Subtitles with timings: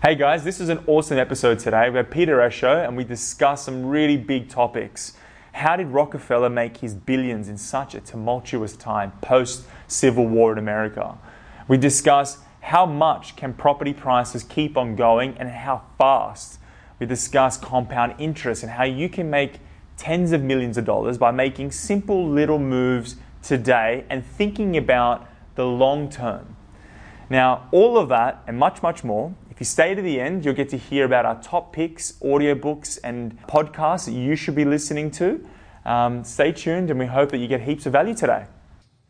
[0.00, 1.90] Hey guys, this is an awesome episode today.
[1.90, 5.14] We have Peter Esho and we discuss some really big topics.
[5.50, 10.58] How did Rockefeller make his billions in such a tumultuous time post Civil War in
[10.58, 11.18] America?
[11.66, 16.60] We discuss how much can property prices keep on going and how fast.
[17.00, 19.54] We discuss compound interest and how you can make
[19.96, 25.26] tens of millions of dollars by making simple little moves today and thinking about
[25.56, 26.54] the long term.
[27.28, 30.54] Now, all of that and much, much more if you stay to the end, you'll
[30.54, 35.10] get to hear about our top picks, audiobooks, and podcasts that you should be listening
[35.10, 35.44] to.
[35.84, 38.46] Um, stay tuned, and we hope that you get heaps of value today.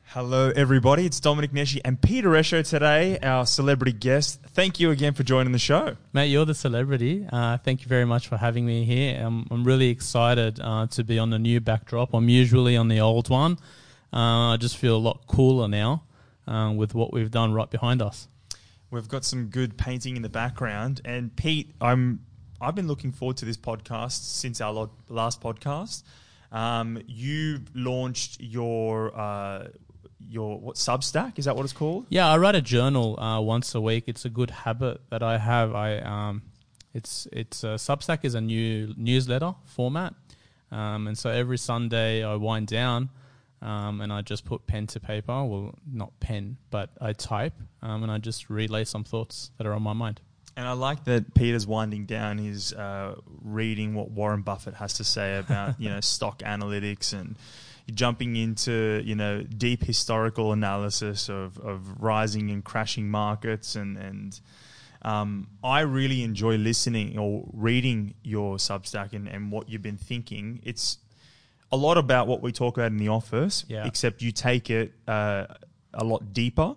[0.06, 1.04] Hello, everybody.
[1.04, 4.40] It's Dominic Neshi and Peter Esho today, our celebrity guest.
[4.40, 5.98] Thank you again for joining the show.
[6.14, 7.26] Mate, you're the celebrity.
[7.30, 9.22] Uh, thank you very much for having me here.
[9.22, 12.14] I'm, I'm really excited uh, to be on the new backdrop.
[12.14, 13.58] I'm usually on the old one.
[14.14, 16.04] Uh, I just feel a lot cooler now
[16.46, 18.28] uh, with what we've done right behind us.
[18.90, 22.20] We've got some good painting in the background, and Pete, I'm
[22.60, 26.02] I've been looking forward to this podcast since our last podcast.
[26.50, 29.68] Um, you launched your uh,
[30.26, 32.06] your what Substack is that what it's called?
[32.08, 34.04] Yeah, I write a journal uh, once a week.
[34.06, 35.74] It's a good habit that I have.
[35.74, 36.42] I um,
[36.94, 40.14] it's it's uh, Substack is a new newsletter format,
[40.72, 43.10] um, and so every Sunday I wind down
[43.62, 45.44] um, and I just put pen to paper.
[45.44, 49.72] Well, not pen, but I type, um, and I just relay some thoughts that are
[49.72, 50.20] on my mind.
[50.56, 52.38] And I like that Peter's winding down.
[52.38, 57.36] He's uh, reading what Warren Buffett has to say about you know stock analytics and
[57.94, 64.40] jumping into you know deep historical analysis of, of rising and crashing markets and and
[65.02, 70.60] um, I really enjoy listening or reading your Substack and, and what you've been thinking.
[70.64, 70.98] It's
[71.70, 73.86] a lot about what we talk about in the office, yeah.
[73.86, 75.46] except you take it uh,
[75.94, 76.76] a lot deeper.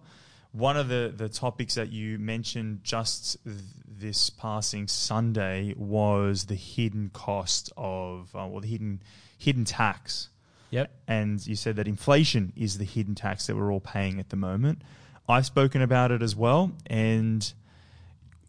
[0.52, 6.56] One of the, the topics that you mentioned just th- this passing Sunday was the
[6.56, 9.02] hidden cost of, uh, well, the hidden
[9.38, 10.30] hidden tax.
[10.72, 10.92] Yep.
[11.08, 14.36] And you said that inflation is the hidden tax that we're all paying at the
[14.36, 14.82] moment.
[15.28, 17.52] I've spoken about it as well, and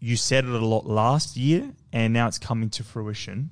[0.00, 3.50] you said it a lot last year, and now it's coming to fruition.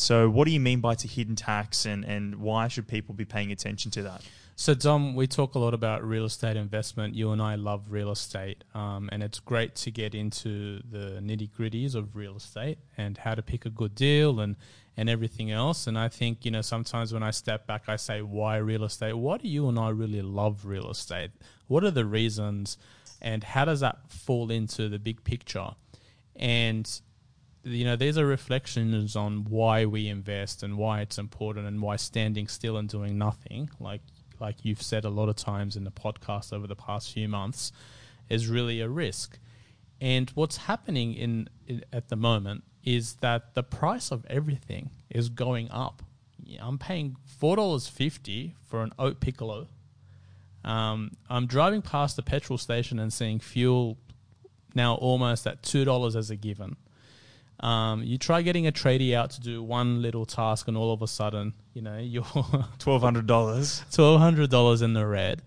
[0.00, 3.14] So, what do you mean by it's a hidden tax, and, and why should people
[3.14, 4.22] be paying attention to that?
[4.56, 7.14] So, Dom, we talk a lot about real estate investment.
[7.14, 11.50] You and I love real estate, um, and it's great to get into the nitty
[11.50, 14.56] gritties of real estate and how to pick a good deal and
[14.96, 15.86] and everything else.
[15.86, 19.12] And I think you know sometimes when I step back, I say, "Why real estate?
[19.12, 21.30] Why do you and I really love real estate?
[21.66, 22.78] What are the reasons,
[23.20, 25.72] and how does that fall into the big picture?"
[26.36, 26.90] And
[27.64, 31.96] you know, these are reflections on why we invest and why it's important and why
[31.96, 34.02] standing still and doing nothing, like
[34.38, 37.72] like you've said a lot of times in the podcast over the past few months,
[38.30, 39.38] is really a risk.
[40.00, 45.28] And what's happening in, in at the moment is that the price of everything is
[45.28, 46.02] going up.
[46.58, 49.68] I'm paying four dollars fifty for an oat piccolo.
[50.64, 53.98] Um, I'm driving past the petrol station and seeing fuel
[54.74, 56.76] now almost at two dollars as a given.
[57.60, 61.02] Um, you try getting a tradie out to do one little task, and all of
[61.02, 62.24] a sudden, you know, you're
[62.78, 65.42] twelve hundred dollars, twelve hundred dollars in the red,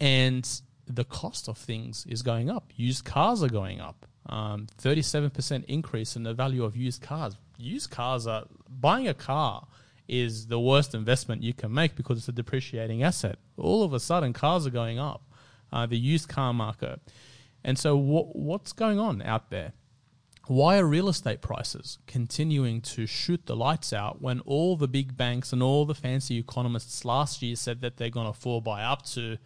[0.00, 0.48] and
[0.86, 2.72] the cost of things is going up.
[2.76, 4.06] Used cars are going up.
[4.26, 7.36] Um, thirty-seven percent increase in the value of used cars.
[7.58, 9.66] Used cars are buying a car
[10.08, 13.38] is the worst investment you can make because it's a depreciating asset.
[13.56, 15.22] All of a sudden, cars are going up.
[15.72, 17.00] Uh, the used car market,
[17.64, 19.72] and so what, what's going on out there?
[20.48, 25.16] Why are real estate prices continuing to shoot the lights out when all the big
[25.16, 28.82] banks and all the fancy economists last year said that they're going to fall by
[28.82, 29.38] up to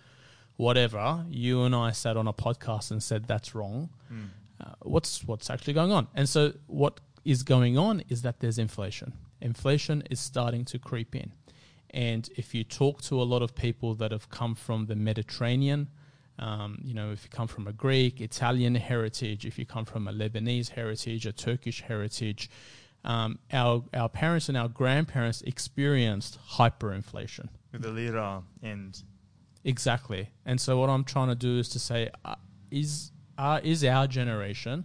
[0.57, 1.25] whatever?
[1.29, 3.91] You and I sat on a podcast and said that's wrong.
[4.13, 4.29] Mm.
[4.61, 6.09] Uh, what's what's actually going on?
[6.15, 9.15] And so what is going on is that there's inflation.
[9.41, 11.33] Inflation is starting to creep in.
[11.91, 15.89] And if you talk to a lot of people that have come from the Mediterranean,
[16.41, 20.09] um, you know, if you come from a Greek, Italian heritage, if you come from
[20.09, 22.51] a Lebanese heritage, a Turkish heritage,
[23.05, 29.03] um, our our parents and our grandparents experienced hyperinflation with the lira and
[29.65, 30.31] exactly.
[30.45, 32.35] And so what I'm trying to do is to say, uh,
[32.71, 34.85] is uh, is our generation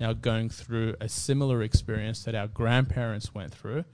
[0.00, 3.84] now going through a similar experience that our grandparents went through?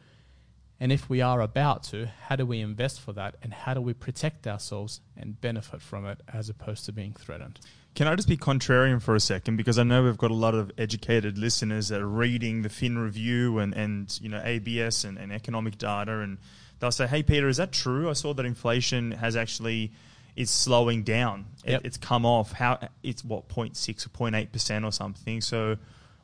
[0.80, 3.82] And if we are about to, how do we invest for that and how do
[3.82, 7.60] we protect ourselves and benefit from it as opposed to being threatened?
[7.94, 9.56] Can I just be contrarian for a second?
[9.56, 12.98] Because I know we've got a lot of educated listeners that are reading the Fin
[12.98, 16.38] Review and, and you know ABS and, and economic data, and
[16.78, 18.08] they'll say, "Hey, Peter, is that true?
[18.08, 19.92] I saw that inflation has actually
[20.36, 21.46] is slowing down.
[21.64, 21.80] Yep.
[21.80, 22.52] It, it's come off.
[22.52, 25.40] How it's what 0.6 or 0.8 percent or something.
[25.40, 25.76] So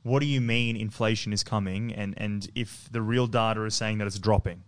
[0.06, 3.98] what do you mean inflation is coming, and and if the real data is saying
[3.98, 4.62] that it's dropping?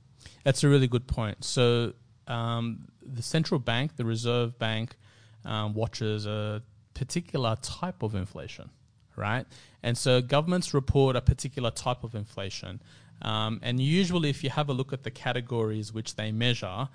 [0.44, 1.44] That's a really good point.
[1.44, 1.92] So
[2.26, 4.96] um, the central bank, the Reserve Bank,
[5.44, 6.62] um, watches a
[6.94, 8.70] particular type of inflation,
[9.16, 9.46] right?
[9.82, 12.82] And so governments report a particular type of inflation.
[13.22, 16.88] Um, and usually, if you have a look at the categories which they measure,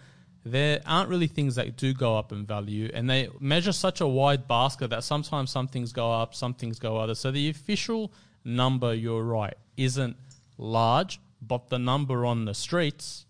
[0.45, 4.07] there aren't really things that do go up in value, and they measure such a
[4.07, 7.15] wide basket that sometimes some things go up, some things go other.
[7.15, 8.11] So the official
[8.45, 10.17] number, you're right, isn't
[10.57, 13.25] large, but the number on the streets,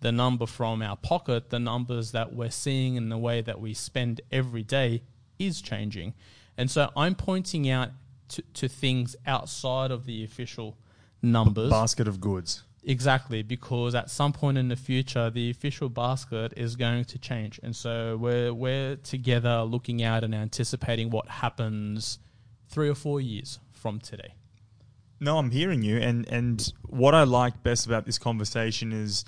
[0.00, 3.74] the number from our pocket, the numbers that we're seeing in the way that we
[3.74, 5.02] spend every day
[5.38, 6.14] is changing.
[6.56, 7.90] And so I'm pointing out
[8.28, 10.76] to, to things outside of the official
[11.22, 11.70] numbers.
[11.70, 12.62] Basket of goods.
[12.82, 17.60] Exactly, because at some point in the future, the official basket is going to change,
[17.62, 22.18] and so we're we're together looking out and anticipating what happens
[22.70, 24.34] three or four years from today.
[25.20, 29.24] No, I'm hearing you, and and what I like best about this conversation is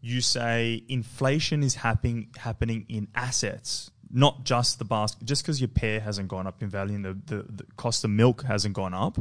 [0.00, 5.24] you say inflation is happening happening in assets, not just the basket.
[5.24, 8.10] Just because your pear hasn't gone up in value and the, the, the cost of
[8.10, 9.18] milk hasn't gone up,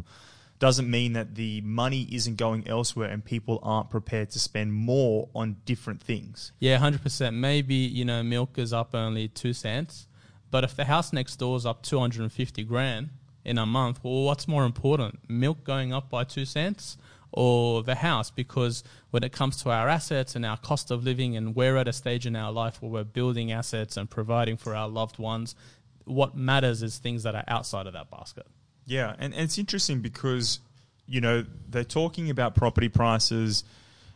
[0.60, 5.28] doesn't mean that the money isn't going elsewhere and people aren't prepared to spend more
[5.34, 6.52] on different things.
[6.60, 7.36] Yeah, hundred percent.
[7.36, 10.08] Maybe you know milk is up only two cents,
[10.52, 13.10] but if the house next door is up two hundred and fifty grand
[13.44, 16.98] in a month, well, what's more important, milk going up by two cents?
[17.34, 21.38] Or the house, because when it comes to our assets and our cost of living,
[21.38, 24.76] and we're at a stage in our life where we're building assets and providing for
[24.76, 25.56] our loved ones,
[26.04, 28.46] what matters is things that are outside of that basket.
[28.86, 30.60] Yeah, and, and it's interesting because
[31.08, 33.64] you know they're talking about property prices,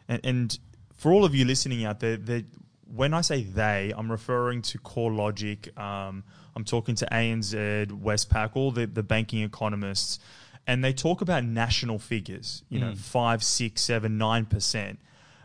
[0.10, 0.60] and, and
[0.94, 2.18] for all of you listening out there,
[2.94, 5.78] when I say they, I'm referring to CoreLogic.
[5.80, 6.26] Um,
[6.56, 10.20] I'm talking to ANZ, Westpac, all the, the banking economists,
[10.68, 12.64] and they talk about national figures.
[12.70, 12.98] You know, mm.
[12.98, 15.00] five, six, seven, nine percent,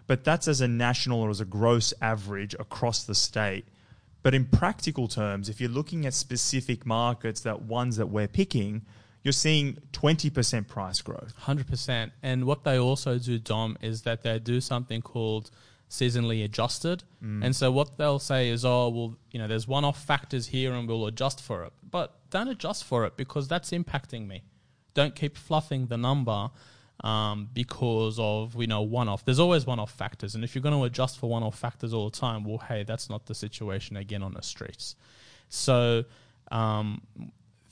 [0.07, 3.67] but that's as a national or as a gross average across the state.
[4.23, 8.83] But in practical terms, if you're looking at specific markets, that ones that we're picking,
[9.23, 11.33] you're seeing 20% price growth.
[11.37, 12.13] Hundred percent.
[12.23, 15.51] And what they also do, Dom, is that they do something called
[15.91, 17.03] seasonally adjusted.
[17.43, 20.89] And so what they'll say is, oh, well, you know, there's one-off factors here, and
[20.89, 21.73] we'll adjust for it.
[21.83, 24.45] But don't adjust for it because that's impacting me.
[24.95, 26.51] Don't keep fluffing the number
[27.03, 29.25] um, because of you know one-off.
[29.25, 32.17] There's always one-off factors, and if you're going to adjust for one-off factors all the
[32.17, 34.97] time, well, hey, that's not the situation again on the streets.
[35.49, 36.05] So
[36.51, 37.03] um,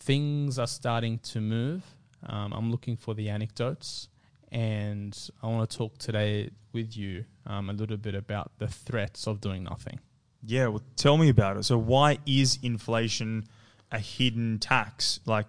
[0.00, 1.84] things are starting to move.
[2.26, 4.08] Um, I'm looking for the anecdotes,
[4.50, 9.26] and I want to talk today with you um, a little bit about the threats
[9.26, 9.98] of doing nothing.
[10.44, 11.64] Yeah, well, tell me about it.
[11.64, 13.48] So, why is inflation
[13.90, 15.18] a hidden tax?
[15.26, 15.46] Like,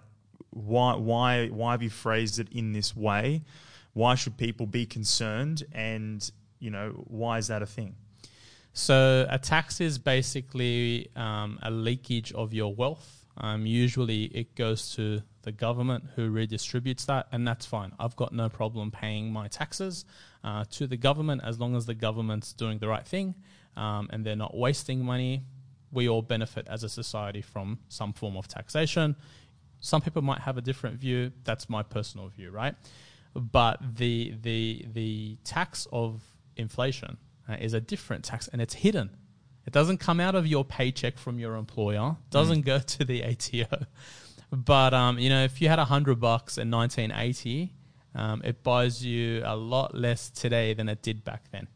[0.50, 3.42] why, why, why have you phrased it in this way?
[3.92, 5.62] Why should people be concerned?
[5.72, 7.94] And, you know, why is that a thing?
[8.72, 13.24] So, a tax is basically um, a leakage of your wealth.
[13.36, 17.92] Um, usually, it goes to the government who redistributes that, and that's fine.
[17.98, 20.04] I've got no problem paying my taxes
[20.42, 23.34] uh, to the government as long as the government's doing the right thing
[23.76, 25.44] um, and they're not wasting money.
[25.92, 29.16] We all benefit as a society from some form of taxation.
[29.80, 31.32] Some people might have a different view.
[31.44, 32.74] That's my personal view, right?
[33.34, 36.22] But the the the tax of
[36.56, 37.16] inflation
[37.48, 39.10] uh, is a different tax, and it's hidden.
[39.66, 42.16] It doesn't come out of your paycheck from your employer.
[42.30, 43.86] Doesn't go to the ATO.
[44.52, 47.72] But um, you know, if you had a hundred bucks in 1980,
[48.14, 51.68] um, it buys you a lot less today than it did back then.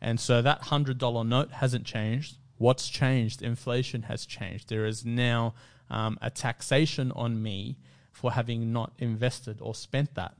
[0.00, 2.36] And so that hundred dollar note hasn't changed.
[2.58, 3.42] What's changed?
[3.42, 4.68] Inflation has changed.
[4.68, 5.54] There is now
[5.90, 7.76] um, a taxation on me
[8.12, 10.34] for having not invested or spent that.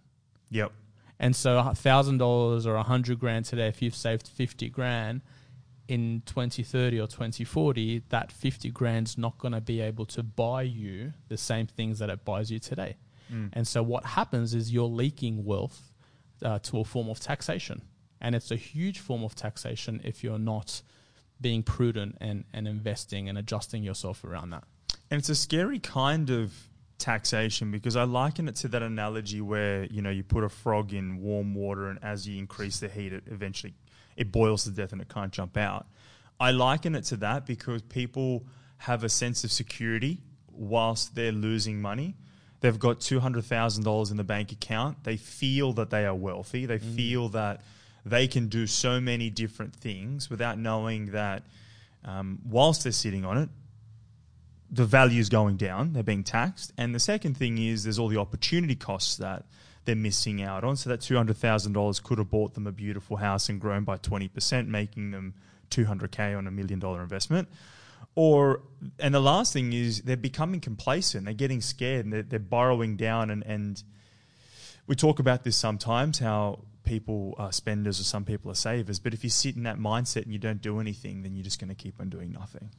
[0.51, 0.73] Yep.
[1.19, 5.23] And so a thousand dollars or a hundred grand today, if you've saved fifty grand
[5.89, 10.23] in twenty thirty or twenty forty, that fifty grand's not going to be able to
[10.23, 12.97] buy you the same things that it buys you today.
[13.53, 15.93] And so what happens is you're leaking wealth
[16.43, 17.83] uh, to a form of taxation,
[18.21, 20.83] and it's a huge form of taxation if you're not
[21.41, 24.65] being prudent and, and investing and adjusting yourself around that.
[25.11, 26.53] And it's a scary kind of
[26.99, 30.95] taxation because I liken it to that analogy where you know you put a frog
[30.95, 33.75] in warm water and as you increase the heat, it eventually
[34.17, 35.87] it boils to death and it can't jump out.
[36.41, 38.47] I liken it to that because people
[38.79, 42.17] have a sense of security whilst they're losing money.
[42.67, 45.05] They've got two hundred thousand dollars in the bank account.
[45.05, 46.67] They feel that they are wealthy.
[46.67, 47.61] They feel that
[48.05, 51.45] they can do so many different things without knowing that
[52.05, 53.49] um, whilst they're sitting on it,
[54.69, 55.93] the value is going down.
[55.93, 56.73] They're being taxed.
[56.77, 59.45] And the second thing is there's all the opportunity costs that
[59.85, 60.77] they're missing out on.
[60.77, 63.85] So that two hundred thousand dollars could have bought them a beautiful house and grown
[63.85, 65.35] by twenty percent, making them
[65.71, 67.47] two hundred k on a million dollar investment.
[68.17, 68.63] Or
[68.99, 71.27] and the last thing is they're becoming complacent.
[71.27, 73.31] They're getting scared and they're, they're borrowing down.
[73.31, 73.83] And, and
[74.89, 78.99] we talk about this sometimes how people are spenders or some people are savers.
[78.99, 81.61] But if you sit in that mindset and you don't do anything, then you're just
[81.61, 82.71] going to keep on doing nothing.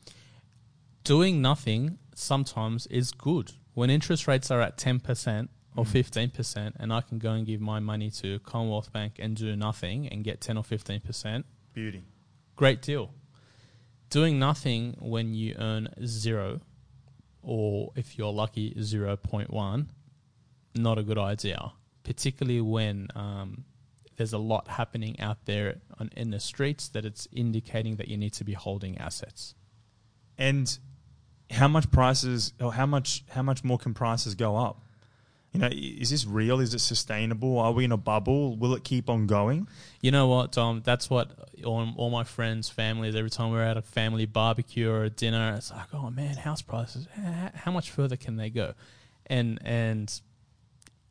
[1.03, 3.51] Doing nothing sometimes is good.
[3.73, 6.31] When interest rates are at 10% or Mm.
[6.31, 10.07] 15%, and I can go and give my money to Commonwealth Bank and do nothing
[10.07, 12.01] and get 10 or 15%, Beauty.
[12.55, 13.13] great deal.
[14.09, 16.61] Doing nothing when you earn zero,
[17.41, 19.87] or if you're lucky, 0.1,
[20.75, 21.73] not a good idea,
[22.03, 23.65] particularly when um,
[24.15, 28.17] there's a lot happening out there on, in the streets that it's indicating that you
[28.17, 29.55] need to be holding assets.
[30.37, 30.77] And
[31.51, 34.83] how much prices or how much how much more can prices go up?
[35.57, 36.59] You know, is this real?
[36.59, 37.57] Is it sustainable?
[37.57, 38.55] Are we in a bubble?
[38.55, 39.67] Will it keep on going?
[40.01, 40.83] You know what, Tom?
[40.85, 41.31] That's what
[41.65, 45.55] all, all my friends, families, every time we're at a family barbecue or a dinner,
[45.57, 47.07] it's like, oh man, house prices.
[47.55, 48.75] How much further can they go?
[49.25, 50.21] And and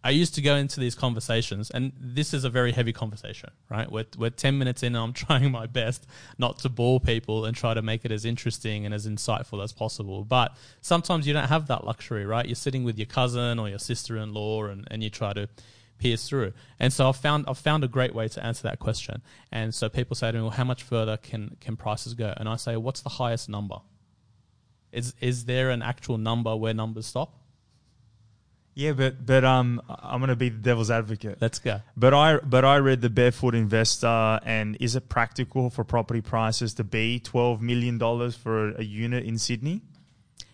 [0.05, 3.91] I used to go into these conversations, and this is a very heavy conversation, right?
[3.91, 6.07] We're, we're 10 minutes in, and I'm trying my best
[6.38, 9.73] not to bore people and try to make it as interesting and as insightful as
[9.73, 10.25] possible.
[10.25, 12.47] But sometimes you don't have that luxury, right?
[12.47, 15.49] You're sitting with your cousin or your sister in law, and, and you try to
[15.99, 16.53] pierce through.
[16.79, 19.23] And so I've found, I've found a great way to answer that question.
[19.50, 22.33] And so people say to me, well, how much further can, can prices go?
[22.37, 23.76] And I say, what's the highest number?
[24.93, 27.41] Is, is there an actual number where numbers stop?
[28.76, 31.38] Yeah, but but um, I'm going to be the devil's advocate.
[31.40, 31.80] Let's go.
[31.97, 36.75] But I but I read the Barefoot Investor, and is it practical for property prices
[36.75, 39.80] to be twelve million dollars for a, a unit in Sydney?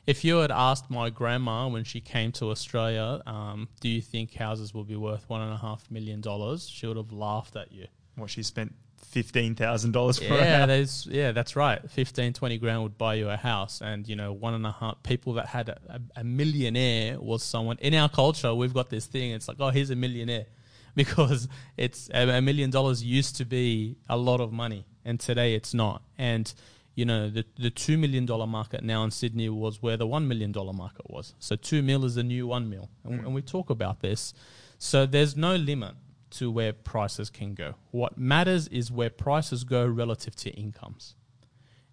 [0.06, 4.34] If you had asked my grandma when she came to Australia, um, do you think
[4.34, 6.68] houses will be worth one and a half million dollars?
[6.68, 7.88] She would have laughed at you.
[8.14, 8.72] What she spent
[9.04, 10.34] fifteen thousand dollars for?
[10.34, 10.68] a Yeah, house.
[10.68, 11.90] there's, yeah, that's right.
[11.90, 13.80] 15, 20 grand would buy you a house.
[13.80, 17.42] And, you know, one and a half people that had a, a, a millionaire was
[17.42, 18.54] someone in our culture.
[18.54, 19.32] We've got this thing.
[19.32, 20.46] It's like, oh, he's a millionaire
[20.94, 24.86] because it's a, a million dollars used to be a lot of money.
[25.04, 26.02] And today it's not.
[26.16, 26.52] And,
[26.94, 30.52] you know, the, the $2 million market now in Sydney was where the $1 million
[30.74, 31.34] market was.
[31.38, 32.88] So 2 mil is the new 1 mil.
[33.04, 33.26] And, hmm.
[33.26, 34.32] and we talk about this.
[34.78, 35.94] So there's no limit
[36.32, 37.74] to where prices can go.
[37.90, 41.14] What matters is where prices go relative to incomes.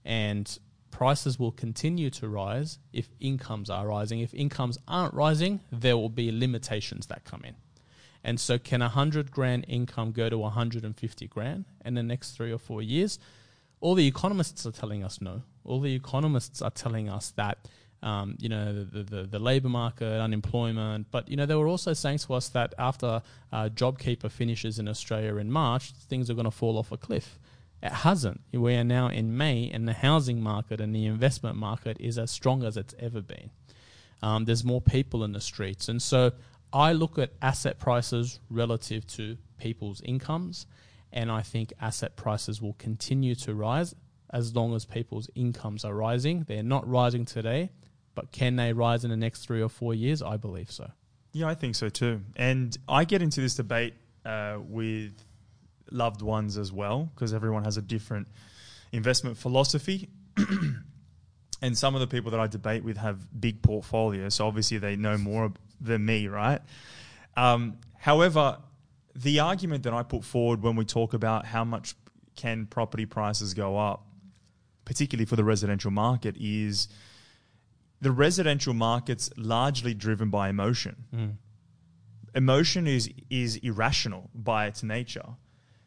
[0.04, 0.58] And
[0.92, 4.20] prices will continue to rise if incomes are rising.
[4.20, 7.56] If incomes aren't rising, there will be limitations that come in.
[8.24, 12.52] And so, can a 100 grand income go to 150 grand in the next three
[12.52, 13.18] or four years?
[13.80, 15.44] All the economists are telling us no.
[15.64, 17.60] All the economists are telling us that
[18.02, 21.08] um, you know, the, the, the labour market, unemployment.
[21.12, 24.88] But, you know, they were also saying to us that after uh, JobKeeper finishes in
[24.88, 27.40] Australia in March, things are going to fall off a cliff.
[27.82, 28.42] It hasn't.
[28.52, 32.30] We are now in May, and the housing market and the investment market is as
[32.32, 33.52] strong as it's ever been.
[34.22, 35.88] Um, there's more people in the streets.
[35.88, 36.34] And so
[36.74, 40.68] I look at asset prices relative to people's incomes,
[41.12, 43.96] and I think asset prices will continue to rise
[44.32, 46.44] as long as people's incomes are rising.
[46.48, 47.72] They're not rising today,
[48.16, 50.22] but can they rise in the next three or four years?
[50.22, 50.92] I believe so.
[51.32, 52.22] Yeah, I think so too.
[52.36, 53.94] And I get into this debate
[54.26, 55.14] uh, with
[55.92, 58.28] loved ones as well because everyone has a different
[58.92, 60.10] investment philosophy.
[61.62, 64.96] and some of the people that I debate with have big portfolios, so obviously they
[64.96, 66.62] know more than me, right?
[67.38, 68.58] Um, however,
[69.16, 71.96] the argument that I put forward when we talk about how much
[72.36, 74.06] can property prices go up,
[74.86, 76.88] particularly for the residential market, is
[78.02, 80.96] the residential market's largely driven by emotion.
[81.14, 81.28] Hmm.
[82.36, 85.36] Emotion is is irrational by its nature.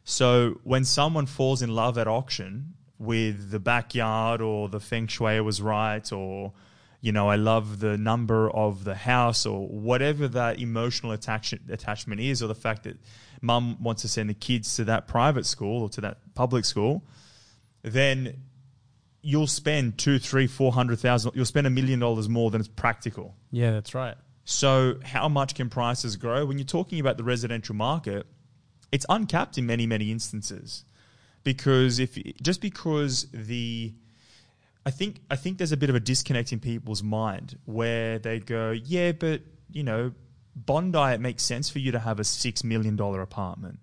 [0.03, 5.39] So when someone falls in love at auction with the backyard or the feng shui
[5.41, 6.53] was right or
[7.01, 12.21] you know I love the number of the house or whatever that emotional attachment attachment
[12.21, 12.97] is or the fact that
[13.41, 17.03] mum wants to send the kids to that private school or to that public school
[17.81, 18.43] then
[19.23, 21.31] you'll spend two, three, four hundred thousand.
[21.33, 23.35] You'll spend a million dollars more than it's practical.
[23.49, 24.15] Yeah, that's right.
[24.45, 26.45] So, how much can prices grow?
[26.45, 28.27] When you're talking about the residential market,
[28.91, 30.83] it's uncapped in many, many instances,
[31.43, 33.93] because if just because the
[34.85, 38.39] I think I think there's a bit of a disconnect in people's mind where they
[38.39, 40.11] go, yeah, but you know,
[40.55, 43.79] Bondi it makes sense for you to have a six million dollar apartment,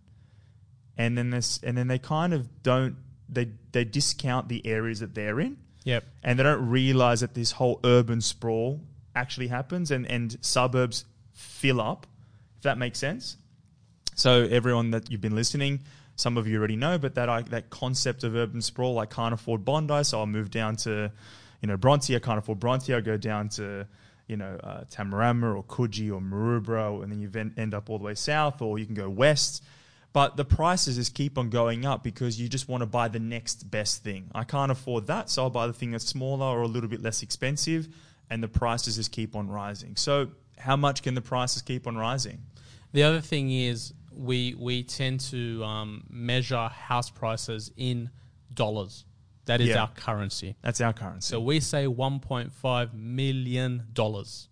[0.99, 2.97] and then this, and then they kind of don't
[3.32, 6.04] they they discount the areas that they're in, Yep.
[6.22, 8.80] and they don't realize that this whole urban sprawl
[9.14, 12.06] actually happens, and and suburbs fill up,
[12.56, 13.37] if that makes sense.
[14.14, 15.80] So everyone that you've been listening,
[16.16, 19.32] some of you already know, but that I, that concept of urban sprawl, I can't
[19.32, 21.10] afford Bondi, so I'll move down to,
[21.62, 22.14] you know, Bronte.
[22.14, 22.92] I can't afford Bronte.
[22.92, 23.87] I'll go down to,
[24.26, 28.04] you know, uh, Tamarama or Coogee or Maroubra, and then you end up all the
[28.04, 29.64] way south, or you can go west.
[30.12, 33.20] But the prices just keep on going up because you just want to buy the
[33.20, 34.28] next best thing.
[34.34, 37.00] I can't afford that, so I'll buy the thing that's smaller or a little bit
[37.00, 37.88] less expensive,
[38.28, 39.94] and the prices just keep on rising.
[39.96, 42.42] So, how much can the prices keep on rising?
[42.92, 48.10] The other thing is we we tend to um, measure house prices in
[48.52, 49.04] dollars.
[49.46, 49.82] That is Yeah.
[49.82, 50.56] our currency.
[50.60, 51.28] That's our currency.
[51.30, 54.48] So we say 1.5 million dollars.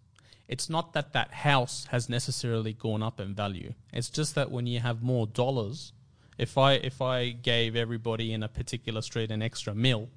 [0.48, 3.74] It's not that that house has necessarily gone up in value.
[3.92, 5.92] It's just that when you have more dollars,
[6.38, 10.08] if I if I gave everybody in a particular street an extra mil,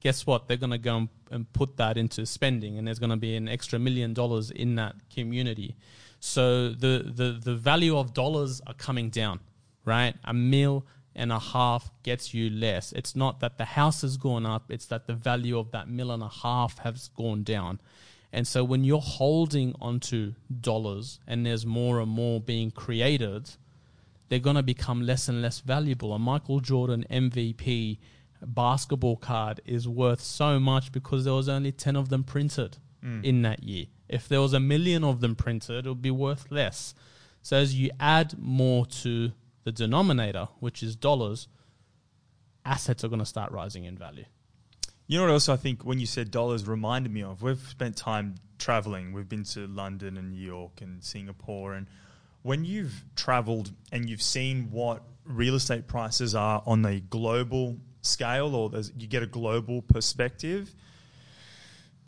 [0.00, 0.48] guess what?
[0.48, 3.48] They're going to go and- put that into spending, and there's going to be an
[3.48, 5.76] extra million dollars in that community.
[6.18, 9.40] So the, the, the value of dollars are coming down,
[9.84, 10.14] right?
[10.24, 10.84] A mil
[11.14, 12.92] and a half gets you less.
[12.92, 16.10] It's not that the house has gone up, it's that the value of that mil
[16.10, 17.80] and a half has gone down.
[18.32, 23.50] And so when you're holding onto dollars and there's more and more being created,
[24.28, 26.12] they're going to become less and less valuable.
[26.12, 27.98] A Michael Jordan MVP
[28.40, 33.24] basketball card is worth so much because there was only 10 of them printed mm.
[33.24, 33.86] in that year.
[34.08, 36.94] If there was a million of them printed, it would be worth less.
[37.42, 39.32] So as you add more to
[39.64, 41.48] the denominator, which is dollars,
[42.64, 44.24] assets are going to start rising in value.
[45.10, 47.42] You know what else I think when you said dollars reminded me of?
[47.42, 49.12] We've spent time traveling.
[49.12, 51.74] We've been to London and New York and Singapore.
[51.74, 51.88] And
[52.42, 58.54] when you've traveled and you've seen what real estate prices are on a global scale
[58.54, 60.72] or you get a global perspective,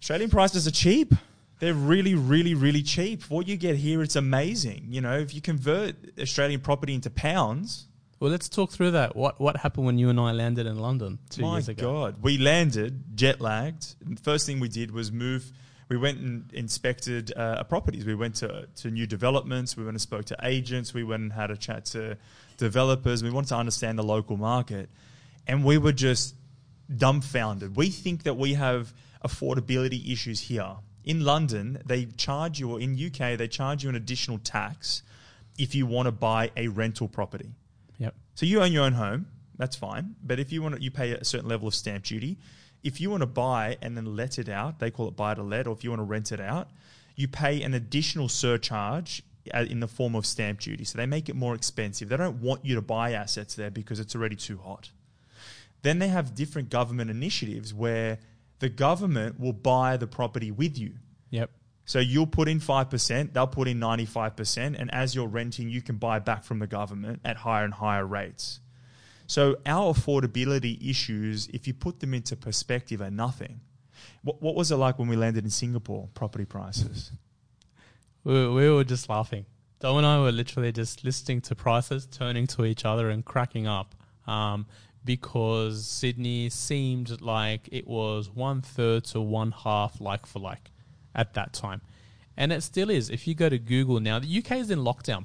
[0.01, 1.13] Australian prices are cheap.
[1.59, 3.25] They're really, really, really cheap.
[3.25, 4.87] What you get here, it's amazing.
[4.91, 7.89] You know, if you convert Australian property into pounds,
[8.23, 9.17] Well, let's talk through that.
[9.17, 11.93] What what happened when you and I landed in London two My years ago?
[11.93, 13.97] My God, we landed jet lagged.
[14.07, 15.51] And the first thing we did was move.
[15.89, 18.05] We went and inspected uh, properties.
[18.05, 19.77] We went to to new developments.
[19.77, 20.95] We went and spoke to agents.
[20.95, 22.17] We went and had a chat to
[22.59, 23.25] developers.
[23.25, 24.89] We wanted to understand the local market,
[25.49, 26.37] and we were just
[26.97, 27.75] dumbfounded.
[27.75, 31.83] We think that we have affordability issues here in London.
[31.85, 35.03] They charge you, or in UK, they charge you an additional tax
[35.59, 37.57] if you want to buy a rental property.
[38.35, 40.17] So you own your own home, that's fine.
[40.23, 42.39] But if you want to, you pay a certain level of stamp duty.
[42.83, 45.43] If you want to buy and then let it out, they call it buy to
[45.43, 46.69] let, or if you want to rent it out,
[47.15, 49.23] you pay an additional surcharge
[49.55, 50.85] uh, in the form of stamp duty.
[50.85, 52.09] So they make it more expensive.
[52.09, 54.91] They don't want you to buy assets there because it's already too hot.
[55.83, 58.19] Then they have different government initiatives where
[58.61, 60.95] the government will buy the property with you.
[61.31, 61.51] Yep.
[61.85, 65.97] So you'll put in 5%, they'll put in 95%, and as you're renting, you can
[65.97, 68.61] buy back from the government at higher and higher rates.
[69.27, 73.61] So our affordability issues, if you put them into perspective, are nothing.
[74.23, 77.11] What, what was it like when we landed in Singapore, property prices?
[78.25, 79.47] We, we were just laughing.
[79.81, 83.67] Dom and I were literally just listening to prices, turning to each other and cracking
[83.67, 83.97] up
[84.29, 84.67] um,
[85.05, 90.71] because Sydney seemed like it was one third to one half like for like
[91.15, 91.81] at that time.
[92.37, 93.11] And it still is.
[93.11, 95.25] If you go to Google now, the UK is in lockdown.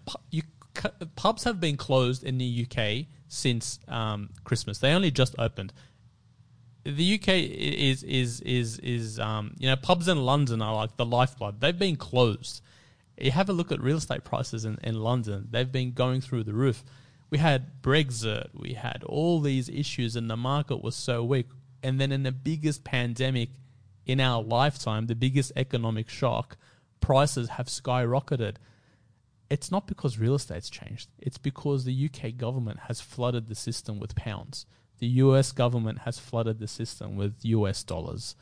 [1.15, 4.79] Pubs have been closed in the UK since um, Christmas.
[4.79, 5.73] They only just opened
[6.95, 11.05] the UK is is is is um, you know pubs in London are like the
[11.05, 11.59] lifeblood.
[11.59, 12.61] They've been closed.
[13.19, 15.47] You have a look at real estate prices in, in London.
[15.49, 16.85] They've been going through the roof.
[17.29, 18.49] We had Brexit.
[18.53, 21.47] We had all these issues, and the market was so weak.
[21.83, 23.49] And then in the biggest pandemic
[24.07, 26.57] in our lifetime, the biggest economic shock,
[27.01, 28.55] prices have skyrocketed.
[29.49, 31.09] It's not because real estate's changed.
[31.19, 34.65] It's because the UK government has flooded the system with pounds.
[34.99, 38.35] The US government has flooded the system with US dollars.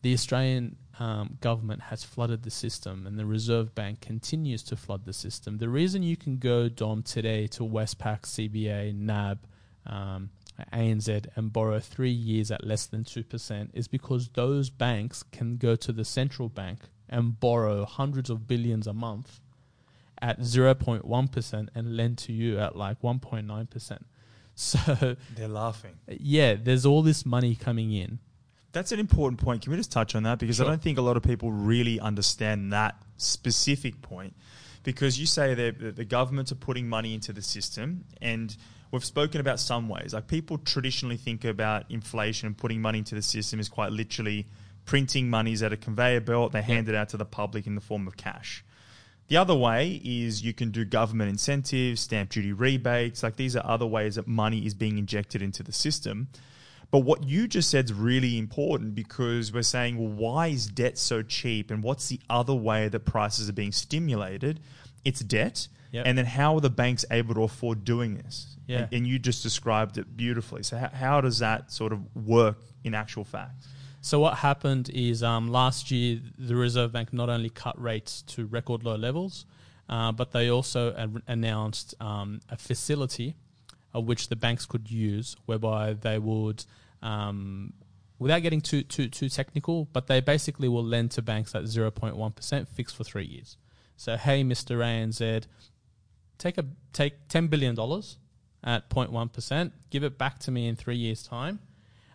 [0.00, 5.04] The Australian um, government has flooded the system, and the Reserve Bank continues to flood
[5.04, 5.58] the system.
[5.58, 9.38] The reason you can go, Dom, today to Westpac, CBA, NAB,
[9.86, 10.30] um,
[10.72, 15.76] ANZ, and borrow three years at less than 2% is because those banks can go
[15.76, 19.40] to the central bank and borrow hundreds of billions a month
[20.20, 23.98] at 0.1% and lend to you at like 1.9%.
[24.54, 25.92] So, They're laughing.
[26.08, 28.18] yeah, there's all this money coming in.
[28.72, 29.62] That's an important point.
[29.62, 30.38] Can we just touch on that?
[30.38, 30.66] Because Sure.
[30.66, 34.36] I don't think a lot of people really understand that specific point.
[34.82, 38.54] Because you say that the- the governments are putting money into the system, and
[38.92, 40.14] we've spoken about some ways.
[40.14, 44.46] Like people traditionally think about inflation and putting money into the system is quite literally
[44.84, 46.52] printing monies at a conveyor belt.
[46.52, 48.64] They hand it out to the public in the form of cash.
[49.28, 53.22] The other way is you can do government incentives, stamp duty rebates.
[53.22, 56.28] Like these are other ways that money is being injected into the system.
[56.90, 60.98] But what you just said is really important because we're saying, well, why is debt
[60.98, 61.70] so cheap?
[61.70, 64.60] And what's the other way that prices are being stimulated?
[65.04, 65.68] It's debt.
[65.92, 66.06] Yep.
[66.06, 68.56] And then how are the banks able to afford doing this?
[68.66, 68.78] Yeah.
[68.78, 70.62] And, and you just described it beautifully.
[70.62, 73.66] So, how, how does that sort of work in actual fact?
[74.04, 78.46] So what happened is um, last year the Reserve Bank not only cut rates to
[78.46, 79.46] record low levels,
[79.88, 83.36] uh, but they also an- announced um, a facility
[83.94, 86.64] of which the banks could use, whereby they would,
[87.00, 87.74] um,
[88.18, 91.90] without getting too too too technical, but they basically will lend to banks at zero
[91.92, 93.56] point one percent fixed for three years.
[93.96, 95.46] So hey, Mister ANZ,
[96.38, 98.18] take a take ten billion dollars
[98.64, 101.58] at 0.1 percent, give it back to me in three years' time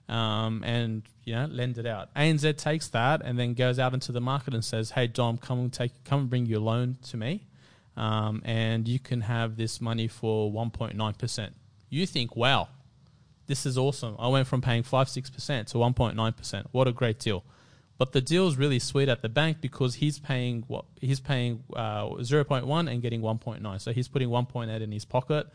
[0.10, 2.14] um, and you know lend it out.
[2.16, 5.60] ANZ takes that and then goes out into the market and says, "Hey Dom, come
[5.60, 7.48] and take, come and bring your loan to me,
[7.96, 11.54] um, and you can have this money for 1.9 percent."
[11.90, 12.70] You think, "Wow,
[13.48, 14.16] this is awesome!
[14.20, 16.68] I went from paying five six percent to 1.9 percent.
[16.72, 17.44] What a great deal!"
[17.98, 21.64] But the deal is really sweet at the bank because he's paying what he's paying
[21.76, 23.82] uh, 0.1 and getting 1.9.
[23.82, 25.48] So he's putting 1.8 in his pocket,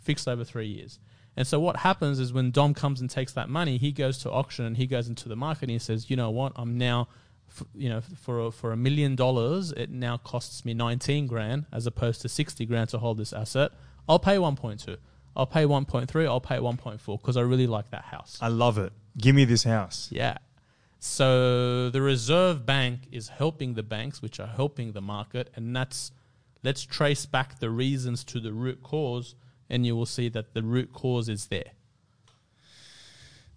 [0.00, 1.00] fixed over three years.
[1.36, 4.30] And so what happens is when Dom comes and takes that money, he goes to
[4.30, 7.08] auction and he goes into the market and he says, you know what, I'm now,
[7.48, 11.66] f- you know, for a, for a million dollars, it now costs me 19 grand
[11.72, 13.72] as opposed to 60 grand to hold this asset.
[14.08, 14.98] I'll pay 1.2.
[15.34, 16.26] I'll pay 1.3.
[16.26, 18.38] I'll pay 1.4 because I really like that house.
[18.40, 18.92] I love it.
[19.16, 20.08] Give me this house.
[20.12, 20.36] Yeah.
[21.04, 26.12] So the Reserve Bank is helping the banks, which are helping the market, and that's
[26.62, 29.34] let's trace back the reasons to the root cause,
[29.68, 31.72] and you will see that the root cause is there.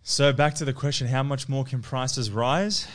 [0.02, 2.88] So, back to the question how much more can prices rise?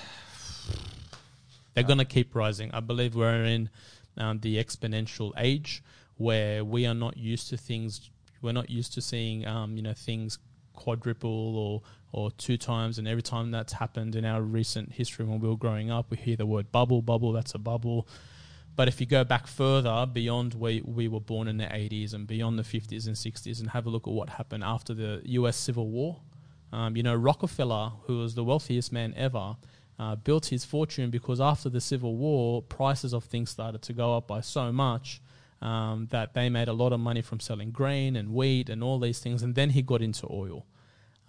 [1.75, 2.73] They're going to keep rising.
[2.75, 3.71] I believe we're in
[4.17, 5.81] um, the exponential age
[6.17, 8.11] where we are not used to things.
[8.43, 10.41] We're not used to seeing, um, you know, things
[10.75, 12.99] quadruple or or two times.
[12.99, 16.17] And every time that's happened in our recent history when we were growing up, we
[16.17, 17.33] hear the word bubble, bubble.
[17.33, 18.09] That's a bubble.
[18.77, 22.27] But if you go back further beyond where we were born in the 80s and
[22.27, 25.57] beyond the 50s and 60s and have a look at what happened after the US
[25.57, 26.21] Civil War,
[26.73, 29.57] um, you know, Rockefeller, who was the wealthiest man ever,
[29.99, 34.17] uh, built his fortune because after the Civil War, prices of things started to go
[34.17, 35.21] up by so much
[35.61, 38.99] um, that they made a lot of money from selling grain and wheat and all
[38.99, 39.43] these things.
[39.43, 40.65] And then he got into oil.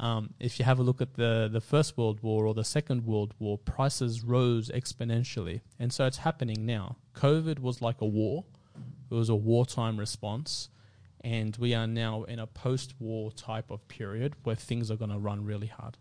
[0.01, 3.05] Um, if you have a look at the, the First World War or the Second
[3.05, 5.61] World War, prices rose exponentially.
[5.79, 6.97] And so it's happening now.
[7.13, 8.43] COVID was like a war,
[9.09, 10.69] it was a wartime response.
[11.23, 15.11] And we are now in a post war type of period where things are going
[15.11, 15.97] to run really hard.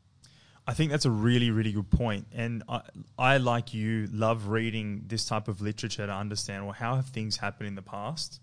[0.66, 2.26] I think that's a really, really good point.
[2.32, 2.80] And I,
[3.18, 7.36] I, like you, love reading this type of literature to understand well, how have things
[7.36, 8.40] happened in the past?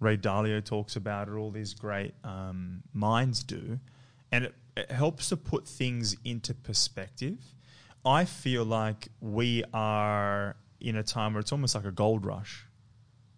[0.00, 3.78] Ray Dalio talks about it, all these great um, minds do.
[4.32, 7.38] And it, it helps to put things into perspective.
[8.04, 12.66] I feel like we are in a time where it's almost like a gold rush.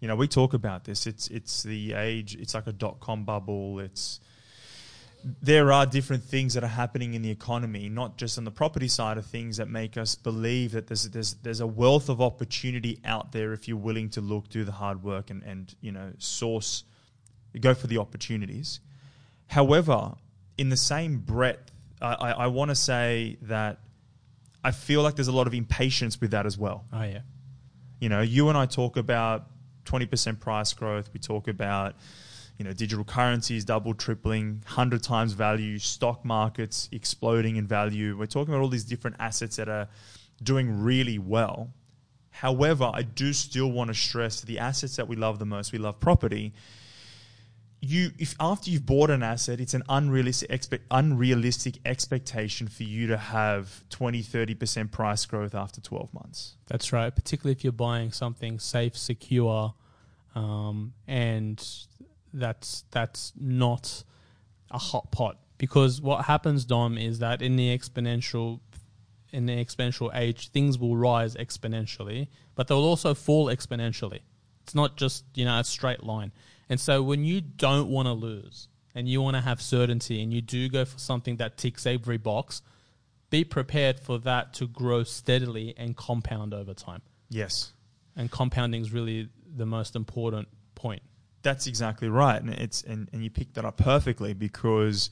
[0.01, 1.07] You know, we talk about this.
[1.07, 2.37] It's it's the age.
[2.37, 3.79] It's like a dot com bubble.
[3.81, 4.21] It's
[5.43, 8.89] there are different things that are happening in the economy, not just on the property
[8.89, 13.01] side of things, that make us believe that there's there's there's a wealth of opportunity
[13.05, 16.13] out there if you're willing to look, do the hard work, and and you know
[16.19, 16.85] source,
[17.61, 18.81] go for the opportunities.
[19.49, 20.15] However,
[20.59, 23.79] in the same breadth, I, I, I want to say that
[24.65, 26.85] I feel like there's a lot of impatience with that as well.
[26.93, 27.21] Oh, yeah.
[28.01, 29.47] You know, you and I talk about
[29.85, 31.09] 20% price growth.
[31.15, 31.95] We talk about,
[32.59, 38.17] you know, digital currencies double, tripling, 100 times value, stock markets exploding in value.
[38.19, 39.89] We're talking about all these different assets that are
[40.43, 41.71] doing really well.
[42.31, 45.73] However, I do still want to stress the assets that we love the most.
[45.73, 46.53] We love property
[47.87, 53.07] you if after you've bought an asset it's an unrealistic expect, unrealistic expectation for you
[53.07, 58.13] to have 20 30% price growth after 12 months That's right, particularly if you're buying
[58.13, 59.75] something safe, secure,
[60.35, 61.65] um, and
[62.33, 64.05] that's that's not
[64.71, 65.39] a hot pot.
[65.59, 68.61] Because what happens, Dom, is that in the exponential
[69.33, 74.21] in the exponential age, things will rise exponentially, but they'll also fall exponentially.
[74.63, 76.33] It's not just you know a straight line.
[76.69, 80.33] And so when you don't want to lose and you want to have certainty and
[80.33, 82.63] you do go for something that ticks every box,
[83.31, 87.03] be prepared for that to grow steadily and compound over time.
[87.29, 87.73] yes
[88.17, 91.03] And compounding is really the most important point.
[91.43, 95.11] that's exactly right and it's and, and you picked that up perfectly because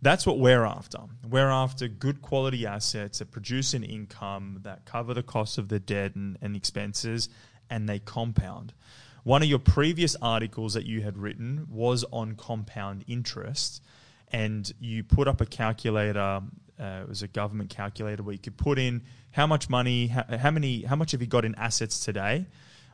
[0.00, 5.12] that's what we're after we're after good quality assets that produce an income that cover
[5.14, 7.28] the cost of the debt and, and expenses
[7.70, 8.72] and they compound.
[9.24, 13.82] One of your previous articles that you had written was on compound interest,
[14.32, 16.42] and you put up a calculator.
[16.80, 20.24] Uh, it was a government calculator where you could put in how much money, how,
[20.38, 22.46] how many, how much have you got in assets today,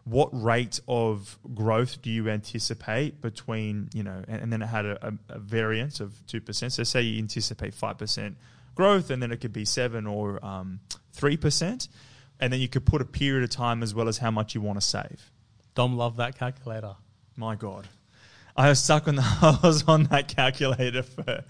[0.04, 4.86] what rate of growth do you anticipate between you know and, and then it had
[4.86, 8.34] a, a, a variance of 2% so say you anticipate 5%
[8.74, 10.80] growth and then it could be 7 or um,
[11.16, 11.88] 3%
[12.40, 14.60] and then you could put a period of time as well as how much you
[14.60, 15.30] want to save
[15.78, 16.96] Dom loved that calculator.
[17.36, 17.86] my god
[18.56, 21.44] i was stuck on the i was on that calculator for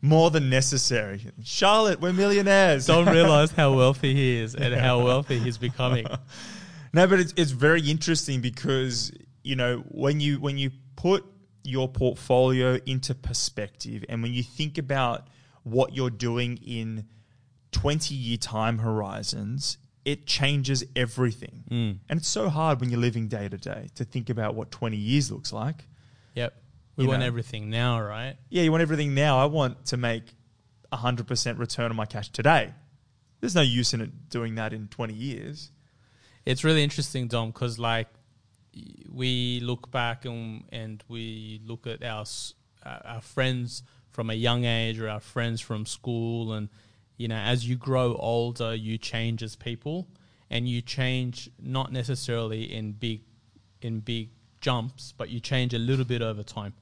[0.00, 5.38] more than necessary charlotte we're millionaires Dom realized how wealthy he is and how wealthy
[5.38, 6.06] he's becoming.
[6.94, 11.24] No, but it's it's very interesting because you know when you when you put
[11.64, 15.28] your portfolio into perspective and when you think about
[15.62, 17.06] what you're doing in
[17.70, 23.48] 20 year time horizons it changes everything and it's so hard when you're living day
[23.48, 25.86] to day to think about what 20 years looks like
[26.34, 26.54] Yep.
[26.96, 27.26] We You want know.
[27.26, 28.36] everything now, right?
[28.50, 30.24] yeah you want everything now i want to make
[30.92, 32.72] 100% return on my cash today
[33.40, 35.70] there's no use in it doing that in 20 years
[36.44, 38.08] It's really interesting, Dom, because like
[39.10, 42.24] we look back and and we look at our
[42.84, 46.68] uh, our friends from a young age or our friends from school, and
[47.16, 50.08] you know, as you grow older, you change as people,
[50.50, 53.22] and you change not necessarily in big
[53.80, 56.74] in big jumps, but you change a little bit over time.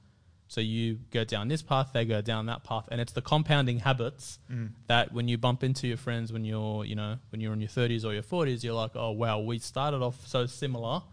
[0.47, 3.79] So you go down this path, they go down that path, and it's the compounding
[3.79, 4.71] habits mm.
[4.87, 7.69] that when you bump into your friends when you're, you know, when you're in your
[7.69, 11.03] 30s or your 40s, you're like, oh wow, we started off so similar,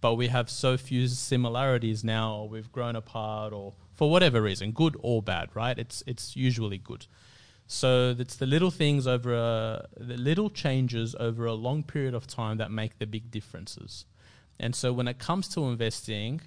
[0.00, 4.72] but we have so few similarities now, or we've grown apart, or for whatever reason,
[4.72, 5.78] good or bad, right?
[5.78, 7.06] It's it's usually good.
[7.66, 12.26] So it's the little things over a, the little changes over a long period of
[12.26, 14.06] time that make the big differences.
[14.58, 16.40] And so when it comes to investing,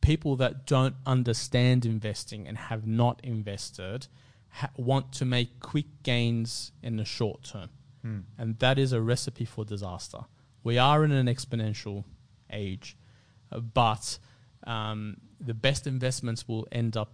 [0.00, 4.06] people that don't understand investing and have not invested
[4.50, 7.70] ha- want to make quick gains in the short term.
[8.38, 10.20] And that is a recipe for disaster.
[10.62, 12.04] We are in an exponential
[12.52, 12.96] age,
[13.50, 14.18] uh, but
[14.66, 17.12] um, the best investments will end up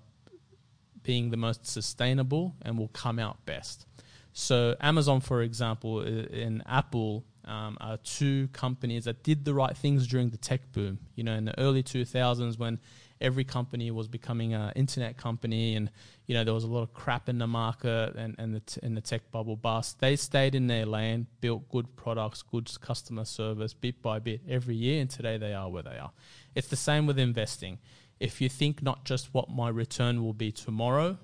[1.02, 3.86] being the most sustainable and will come out best.
[4.32, 10.06] So, Amazon, for example, and Apple um, are two companies that did the right things
[10.06, 10.98] during the tech boom.
[11.16, 12.78] You know, in the early 2000s, when
[13.20, 15.90] every company was becoming an internet company, and
[16.26, 18.80] you know there was a lot of crap in the market, and and the t-
[18.82, 20.00] the tech bubble bust.
[20.00, 24.74] They stayed in their lane, built good products, good customer service, bit by bit every
[24.74, 26.10] year, and today they are where they are.
[26.54, 27.78] It's the same with investing.
[28.22, 31.18] If you think not just what my return will be tomorrow,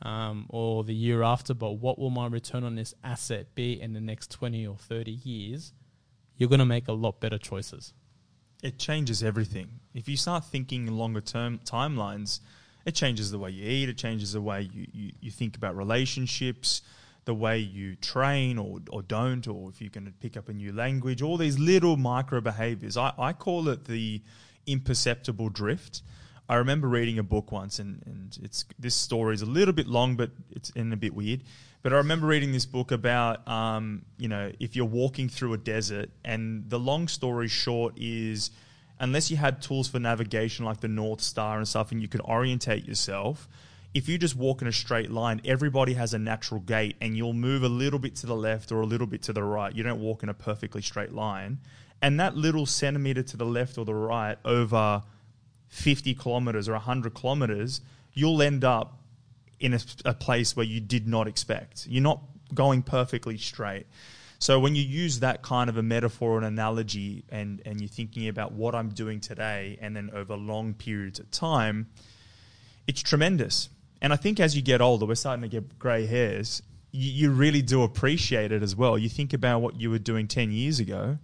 [0.00, 3.92] um, or the year after, but what will my return on this asset be in
[3.92, 5.72] the next 20 or 30 years,
[6.36, 7.92] you're going to make a lot better choices.
[8.62, 9.68] it changes everything.
[9.92, 12.40] If you start thinking in longer term timelines,
[12.86, 15.76] it changes the way you eat, it changes the way you, you, you think about
[15.76, 16.80] relationships,
[17.26, 20.54] the way you train or, or don't, or if you're going to pick up a
[20.54, 22.96] new language, all these little micro behaviors.
[22.96, 24.22] I, I call it the
[24.66, 26.02] imperceptible drift.
[26.48, 29.88] I remember reading a book once, and, and it's this story is a little bit
[29.88, 31.42] long, but it's in a bit weird.
[31.82, 35.58] But I remember reading this book about, um, you know, if you're walking through a
[35.58, 38.50] desert, and the long story short is,
[38.98, 42.22] unless you had tools for navigation like the North Star and stuff, and you could
[42.22, 43.48] orientate yourself,
[43.94, 47.32] if you just walk in a straight line, everybody has a natural gait, and you'll
[47.32, 49.74] move a little bit to the left or a little bit to the right.
[49.74, 51.58] You don't walk in a perfectly straight line,
[52.02, 55.02] and that little centimeter to the left or the right over
[55.68, 57.80] 50 kilometers or 100 kilometers,
[58.12, 59.00] you'll end up
[59.58, 61.86] in a, a place where you did not expect.
[61.88, 62.20] You're not
[62.54, 63.86] going perfectly straight.
[64.38, 67.88] So when you use that kind of a metaphor or an analogy and, and you're
[67.88, 71.88] thinking about what I'm doing today and then over long periods of time,
[72.86, 73.70] it's tremendous.
[74.02, 77.30] And I think as you get older, we're starting to get grey hairs, you, you
[77.30, 78.98] really do appreciate it as well.
[78.98, 81.18] You think about what you were doing 10 years ago,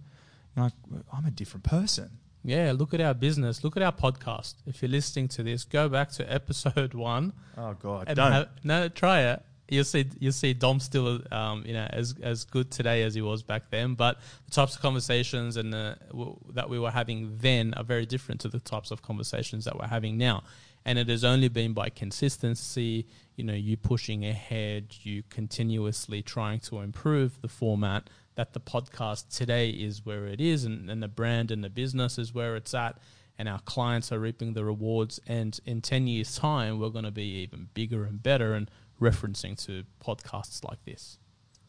[0.55, 0.73] you're like,
[1.11, 2.09] I'm a different person.
[2.43, 3.63] Yeah, look at our business.
[3.63, 4.55] Look at our podcast.
[4.67, 7.31] If you're listening to this, go back to episode one.
[7.57, 8.07] Oh, God.
[8.13, 8.31] don't.
[8.31, 9.41] have- no, try it.
[9.69, 10.05] You'll see.
[10.19, 13.69] You'll see Dom still, um, you know, as as good today as he was back
[13.71, 13.93] then.
[13.95, 18.05] But the types of conversations and the, w- that we were having then are very
[18.05, 20.43] different to the types of conversations that we're having now.
[20.85, 26.59] And it has only been by consistency, you know, you pushing ahead, you continuously trying
[26.61, 31.07] to improve the format that the podcast today is where it is, and, and the
[31.07, 32.97] brand and the business is where it's at
[33.37, 35.19] and our clients are reaping the rewards.
[35.27, 38.69] And in 10 years' time, we're going to be even bigger and better and
[39.01, 41.17] referencing to podcasts like this.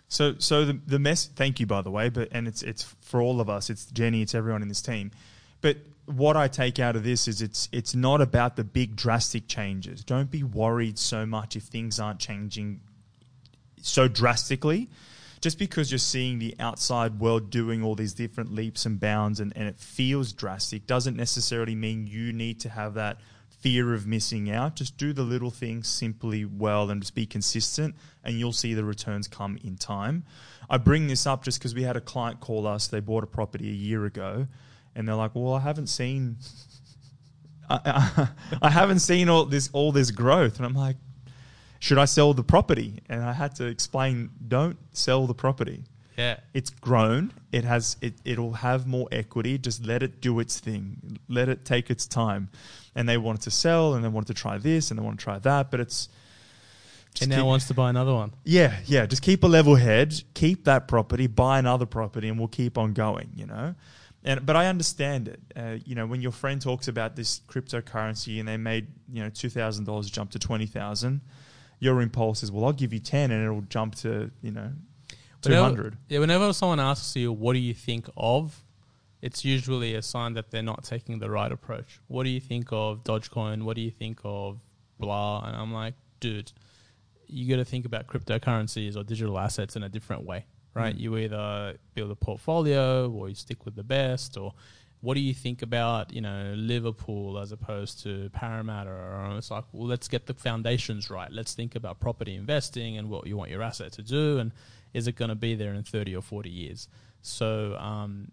[0.09, 1.27] So, so the the mess.
[1.27, 2.09] Thank you, by the way.
[2.09, 3.70] But and it's it's for all of us.
[3.70, 4.22] It's Jenny.
[4.22, 5.11] It's everyone in this team.
[5.64, 9.48] But what I take out of this is it's it's not about the big drastic
[9.48, 10.05] changes.
[10.05, 12.83] Don't be worried so much if things aren't changing
[13.81, 14.90] so drastically.
[15.40, 19.55] Just because you're seeing the outside world doing all these different leaps and bounds and,
[19.57, 23.16] and it feels drastic doesn't necessarily mean you need to have that
[23.48, 24.77] fear of missing out.
[24.77, 28.85] Just do the little things simply well and just be consistent, and you'll see the
[28.85, 30.24] returns come in time.
[30.68, 32.87] I bring this up just because we had a client call us.
[32.87, 34.46] They bought a property a year ago,
[34.94, 36.37] and they're like, "Well, I haven't seen,
[37.68, 38.28] I, I,
[38.62, 40.96] I haven't seen all this all this growth," and I'm like,
[41.80, 45.85] "Should I sell the property?" And I had to explain, "Don't sell the property."
[46.16, 46.37] Yeah.
[46.52, 47.33] It's grown.
[47.50, 47.96] It has.
[48.00, 48.14] It.
[48.24, 49.59] It'll have more equity.
[49.59, 51.18] Just let it do its thing.
[51.28, 52.50] Let it take its time.
[52.94, 55.24] And they wanted to sell, and they wanted to try this, and they want to
[55.24, 55.72] try that.
[55.72, 56.09] But it's.
[57.14, 58.33] just And now keep- wants to buy another one.
[58.44, 59.07] yeah, yeah.
[59.07, 60.14] Just keep a level head.
[60.35, 61.26] Keep that property.
[61.26, 63.30] Buy another property, and we'll keep on going.
[63.35, 63.74] You know.
[64.24, 65.40] And but I understand it.
[65.54, 69.28] Uh, you know, when your friend talks about this cryptocurrency and they made you know
[69.30, 71.20] two thousand dollars jump to twenty thousand,
[71.78, 74.70] your impulse is, well, I'll give you ten, and it'll jump to you know
[75.42, 78.62] two Whenever- Yeah, whenever someone asks you, what do you think of?
[79.20, 81.98] It's usually a sign that they're not taking the right approach.
[82.08, 83.62] What do you think of Dogecoin?
[83.62, 84.58] What do you think of
[84.98, 85.44] blah?
[85.46, 86.52] And I'm like, dude,
[87.26, 90.94] you got to think about cryptocurrencies or digital assets in a different way, right?
[90.94, 91.00] Mm.
[91.00, 94.52] You either build a portfolio or you stick with the best or
[95.00, 98.90] what do you think about, you know, Liverpool as opposed to Parramatta?
[98.90, 101.30] Or it's like, well, let's get the foundations right.
[101.30, 104.52] Let's think about property investing and what you want your asset to do and
[104.94, 106.88] is it going to be there in 30 or 40 years?
[107.20, 108.30] So, um,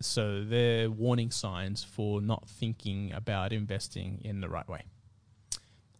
[0.00, 4.82] so they're warning signs for not thinking about investing in the right way.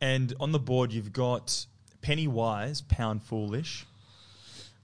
[0.01, 1.67] And on the board, you've got
[2.03, 3.87] penny wise, pound foolish.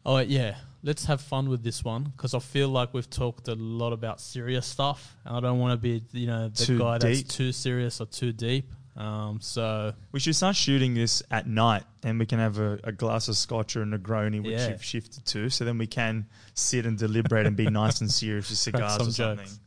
[0.07, 3.55] Oh yeah, let's have fun with this one because I feel like we've talked a
[3.55, 6.99] lot about serious stuff, and I don't want to be you know the Too guy
[6.99, 7.27] deep.
[7.27, 8.71] that's too serious or too deep.
[8.97, 12.91] Um, so We should start shooting this at night, and we can have a, a
[12.91, 14.71] glass of scotch or a Negroni, which Yeah.
[14.71, 18.51] you've shifted to, so then we can sit and deliberate and be nice and serious
[18.51, 19.45] with cigars some or something.
[19.47, 19.61] jokes.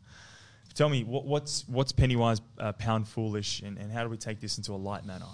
[0.74, 4.40] Tell me, what, what's what's Pennywise uh, pound foolish, and, and how do we take
[4.42, 5.26] this into a light manner?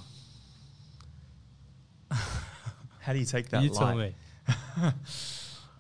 [2.99, 3.79] how do you take that you light?
[3.79, 4.15] tell me,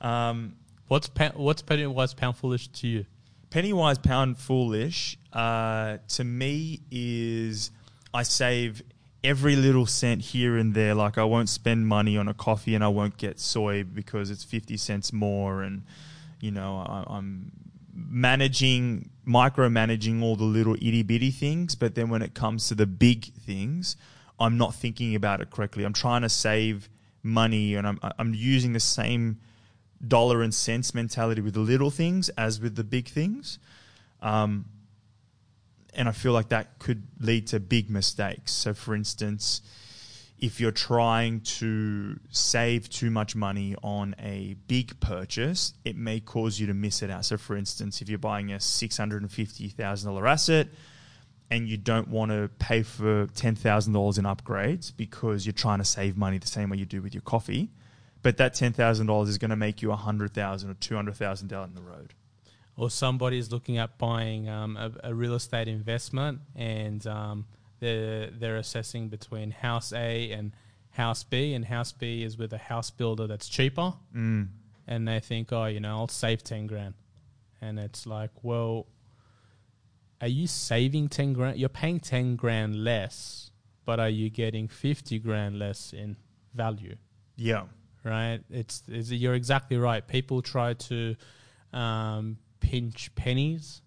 [0.01, 0.55] Um,
[0.87, 3.05] what's pa- what's Pennywise pound foolish to you?
[3.49, 7.71] Pennywise pound foolish uh, to me is
[8.13, 8.83] I save
[9.23, 10.93] every little cent here and there.
[10.93, 14.43] Like I won't spend money on a coffee and I won't get soy because it's
[14.43, 15.83] fifty cents more, and
[16.41, 17.51] you know I, I'm
[17.93, 21.75] managing micromanaging all the little itty bitty things.
[21.75, 23.95] But then when it comes to the big things,
[24.39, 25.83] I'm not thinking about it correctly.
[25.85, 26.89] I'm trying to save
[27.27, 29.39] money and I'm I'm using the same
[30.05, 33.59] dollar and cents mentality with the little things as with the big things.
[34.21, 34.65] Um,
[35.93, 38.51] and I feel like that could lead to big mistakes.
[38.51, 39.61] So, for instance,
[40.37, 46.59] if you're trying to save too much money on a big purchase, it may cause
[46.59, 47.25] you to miss it out.
[47.25, 50.67] So, for instance, if you're buying a $650,000 asset
[51.49, 56.17] and you don't want to pay for $10,000 in upgrades because you're trying to save
[56.17, 57.69] money the same way you do with your coffee,
[58.21, 62.13] but that $10,000 is going to make you $100,000 or $200,000 down the road.
[62.75, 67.45] or somebody's looking at buying um, a, a real estate investment and um,
[67.79, 70.51] they're, they're assessing between house A and
[70.91, 74.47] house B, and house B is with a house builder that's cheaper, Mm.
[74.87, 76.95] and they think, oh, you know, I'll save 10 grand.
[77.61, 78.87] And it's like, well,
[80.21, 81.59] are you saving 10 grand?
[81.59, 83.51] You're paying 10 grand less,
[83.85, 86.17] but are you getting 50 grand less in
[86.53, 86.95] value?
[87.35, 87.63] Yeah.
[88.03, 88.39] right?
[88.49, 90.07] It's, it's you're exactly right.
[90.07, 91.15] People try to
[91.73, 93.81] um, pinch pennies,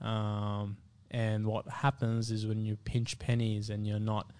[0.00, 0.76] um,
[1.10, 4.30] and what happens is when you pinch pennies and you're not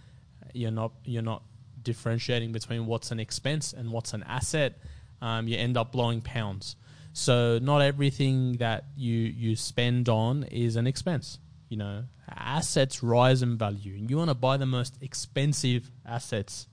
[0.53, 1.43] you're not you're not
[1.83, 4.79] differentiating between what's an expense and what's an asset,
[5.23, 6.77] um, you end up blowing pounds.
[7.19, 11.41] So not everything that you you spend on is an expense.
[11.69, 16.69] You know, assets rise in value, and you want to buy the most expensive assets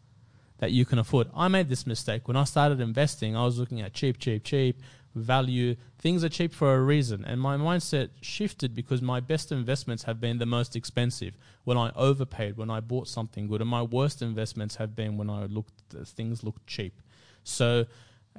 [0.59, 1.29] that you can afford.
[1.35, 3.35] I made this mistake when I started investing.
[3.35, 4.79] I was looking at cheap, cheap, cheap
[5.15, 5.77] value.
[5.97, 10.21] Things are cheap for a reason, and my mindset shifted because my best investments have
[10.21, 11.33] been the most expensive.
[11.63, 15.31] When I overpaid, when I bought something good, and my worst investments have been when
[15.31, 17.01] I looked things looked cheap.
[17.43, 17.87] So,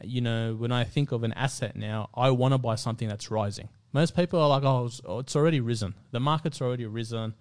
[0.03, 3.30] you know, when I think of an asset now, I want to buy something that's
[3.30, 3.68] rising.
[3.92, 5.94] Most people are like, "Oh, it's- oh, already risen.
[6.11, 7.34] The market's already risen."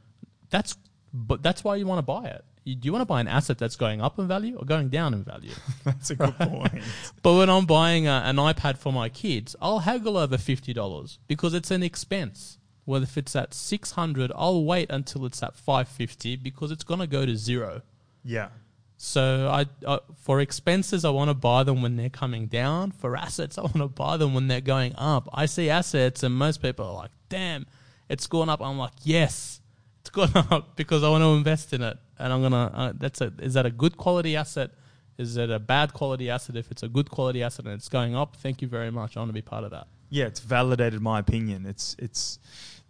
[0.49, 0.75] That's
[1.13, 2.43] but that's why you want to buy it.
[2.65, 4.89] You, do you want to buy an asset that's going up in value or going
[4.89, 5.51] down in value?
[5.83, 6.81] That's a good point.
[7.21, 11.19] But when I'm buying a, an iPad for my kids, I'll haggle over fifty dollars
[11.27, 12.57] because it's an expense.
[12.87, 16.83] Well, if it's at six hundred, I'll wait until it's at five fifty because it's
[16.83, 17.81] gonna go to zero.
[18.23, 18.49] yeah.
[18.97, 22.91] So I, uh, for expenses, I want to buy them when they're coming down.
[22.91, 25.29] For assets, I want to buy them when they're going up.
[25.33, 27.65] I see assets, and most people are like, "Damn,
[28.09, 29.59] it's gone up." I'm like, "Yes,
[30.01, 32.71] it's gone up because I want to invest in it." And I'm gonna.
[32.73, 33.33] Uh, that's a.
[33.39, 34.71] Is that a good quality asset?
[35.17, 36.55] Is it a bad quality asset?
[36.57, 39.15] If it's a good quality asset and it's going up, thank you very much.
[39.15, 39.87] I want to be part of that.
[40.09, 41.65] Yeah, it's validated my opinion.
[41.65, 42.39] It's it's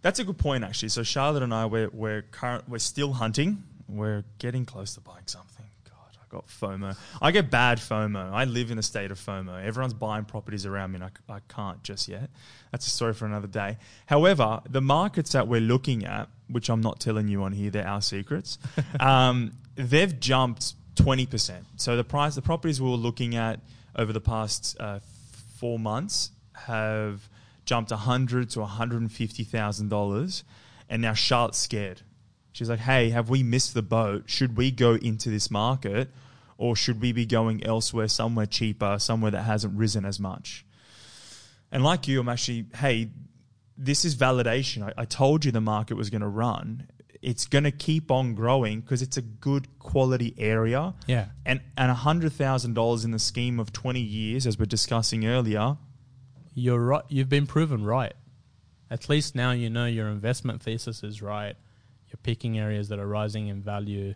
[0.02, 0.90] that's a good point actually.
[0.90, 3.64] So Charlotte and I we're we're current we're still hunting.
[3.88, 5.55] We're getting close to buying something.
[6.28, 6.96] I got FOMO.
[7.22, 8.32] I get bad FOMO.
[8.32, 9.64] I live in a state of FOMO.
[9.64, 12.30] Everyone's buying properties around me, and I, I can't just yet.
[12.72, 13.78] That's a story for another day.
[14.06, 17.86] However, the markets that we're looking at, which I'm not telling you on here, they're
[17.86, 18.58] our secrets.
[19.00, 21.64] um, they've jumped twenty percent.
[21.76, 23.60] So the price, the properties we were looking at
[23.94, 25.00] over the past uh,
[25.58, 27.28] four months have
[27.64, 30.42] jumped a hundred to one hundred and fifty thousand dollars,
[30.88, 32.02] and now Charlotte's scared.
[32.56, 34.30] She's like, "Hey, have we missed the boat?
[34.30, 36.10] Should we go into this market,
[36.56, 40.64] or should we be going elsewhere, somewhere cheaper, somewhere that hasn't risen as much?"
[41.70, 43.10] And like you, I'm actually, hey,
[43.76, 44.84] this is validation.
[44.84, 46.88] I, I told you the market was going to run.
[47.20, 50.94] It's going to keep on growing because it's a good quality area.
[51.06, 51.26] Yeah.
[51.44, 55.76] And and hundred thousand dollars in the scheme of twenty years, as we're discussing earlier,
[56.54, 57.04] You're right.
[57.10, 58.14] You've been proven right.
[58.90, 61.56] At least now you know your investment thesis is right.
[62.22, 64.14] Picking areas that are rising in value,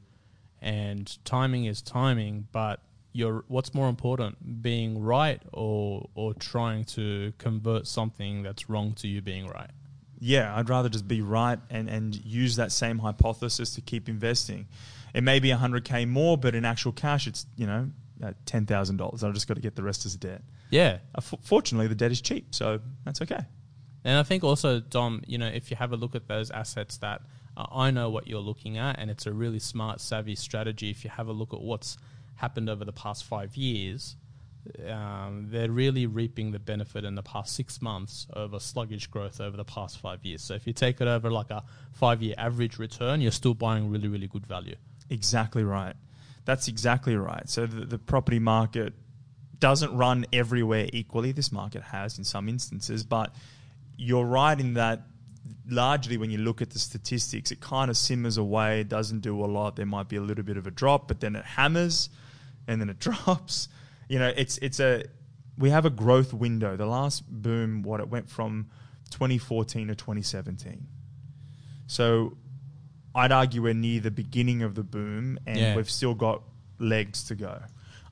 [0.60, 2.48] and timing is timing.
[2.52, 2.80] But
[3.12, 9.08] you're what's more important, being right or or trying to convert something that's wrong to
[9.08, 9.70] you being right.
[10.22, 14.66] yeah, I'd rather just be right and, and use that same hypothesis to keep investing.
[15.14, 17.90] It may be 100K more, but in actual cash, it's, you know,
[18.22, 19.24] uh, $10,000.
[19.24, 20.42] I've just got to get the rest as debt.
[20.68, 23.40] Yeah, Uh, f- fortunately, the debt is cheap, so that's okay.
[24.04, 26.98] And I think also, Dom, you know, if you have a look at those assets
[26.98, 27.22] that
[27.56, 30.90] I know what you're looking at, and it's a really smart, savvy strategy.
[30.90, 31.98] If you have a look at what's
[32.36, 34.16] happened over the past five years,
[34.88, 39.40] um, they're really reaping the benefit in the past six months of a sluggish growth
[39.40, 40.42] over the past five years.
[40.42, 43.90] So if you take it over like a five year average return, you're still buying
[43.90, 44.76] really, really good value.
[45.08, 45.94] Exactly right.
[46.44, 47.48] That's exactly right.
[47.48, 48.94] So the, the property market
[49.58, 51.32] doesn't run everywhere equally.
[51.32, 53.34] This market has in some instances, but
[53.96, 55.02] you're right in that
[55.70, 59.44] largely when you look at the statistics, it kind of simmers away, it doesn't do
[59.44, 59.76] a lot.
[59.76, 62.10] There might be a little bit of a drop, but then it hammers
[62.66, 63.68] and then it drops.
[64.08, 65.04] You know, it's it's a
[65.56, 66.76] we have a growth window.
[66.76, 68.70] The last boom, what it went from
[69.10, 70.86] 2014 to 2017.
[71.86, 72.36] So
[73.14, 75.76] I'd argue we're near the beginning of the boom, and Yeah.
[75.76, 76.42] we've still got
[76.78, 77.60] legs to go.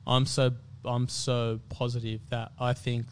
[0.07, 0.53] I'm so
[0.85, 3.07] I'm so positive that I think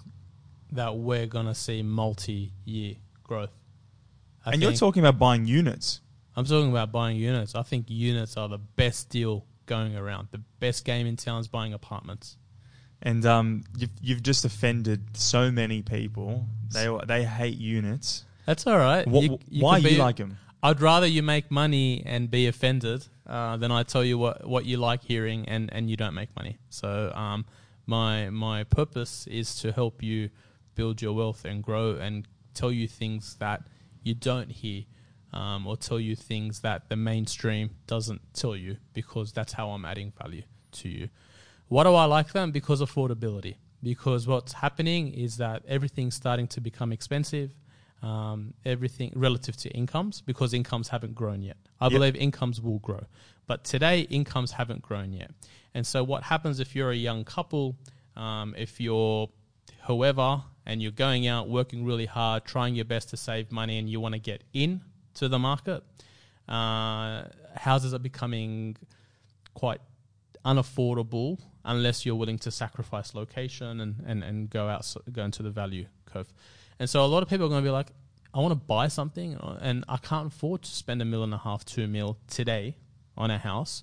[0.73, 3.51] that we're gonna see multi year growth.
[4.47, 6.01] I and you're talking about buying units.
[6.37, 7.55] I'm talking about buying units.
[7.55, 10.29] I think units are the best deal going around.
[10.31, 12.37] The best game in town is buying apartments.
[13.03, 16.47] And um, you've, you've just offended so many people.
[16.73, 18.25] They they hate units.
[18.47, 19.07] That's all right.
[19.07, 20.39] Wh- You- you why can you like them?
[20.63, 24.65] I'd rather you make money and be offended uh, than I tell you what, what
[24.65, 26.59] you like hearing and, and you don't make money.
[26.71, 27.45] So um,
[27.87, 30.31] my my purpose is to help you
[30.75, 33.63] build your wealth and grow and tell you things that
[34.07, 34.85] you don't hear
[35.33, 39.85] um, or tell you things that the mainstream doesn't tell you because that's how I'm
[39.85, 40.43] adding value
[40.73, 41.09] to you.
[41.69, 42.53] What do I like them?
[42.53, 43.57] Because affordability.
[43.83, 47.51] Because what's happening is that everything's starting to become expensive
[48.03, 51.57] um, everything relative to incomes because incomes haven't grown yet.
[51.81, 51.93] I Yep.
[51.93, 53.05] believe incomes will grow,
[53.47, 55.31] but today incomes haven't grown yet.
[55.75, 57.77] And so, what happens if you're a young couple,
[58.17, 59.29] um, if you're
[59.87, 63.89] whoever, and you're going out working really hard, trying your best to save money, and
[63.89, 64.81] you want to get in
[65.15, 65.83] to the market?
[66.49, 67.25] Uh,
[67.57, 68.77] houses are becoming
[69.55, 69.81] quite
[70.45, 75.51] unaffordable unless you're willing to sacrifice location and, and, and go out go into the
[75.51, 76.33] value curve.
[76.79, 77.89] And so a lot of people are going to be like,
[78.33, 81.39] I want to buy something and I can't afford to spend a mil and a
[81.39, 82.77] half, two mil today
[83.17, 83.83] on a house,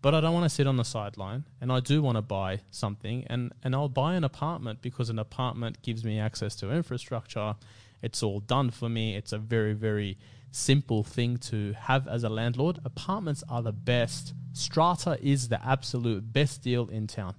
[0.00, 2.60] but I don't want to sit on the sideline and I do want to buy
[2.70, 7.56] something and, and I'll buy an apartment because an apartment gives me access to infrastructure.
[8.00, 9.16] It's all done for me.
[9.16, 10.18] It's a very, very
[10.50, 12.78] simple thing to have as a landlord.
[12.84, 14.34] Apartments are the best.
[14.52, 17.34] Strata is the absolute best deal in town.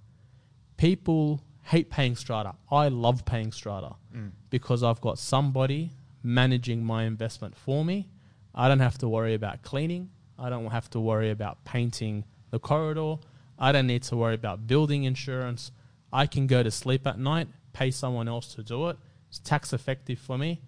[0.76, 2.56] People hate paying strata.
[2.72, 4.32] I love paying strata mm.
[4.50, 5.92] because I've got somebody
[6.24, 8.10] managing my investment for me.
[8.54, 10.10] I don't have to worry about cleaning.
[10.38, 13.16] I don't have to worry about painting the corridor.
[13.58, 15.72] I don't need to worry about building insurance.
[16.12, 18.98] I can go to sleep at night, pay someone else to do it.
[19.28, 20.62] It's tax effective for me.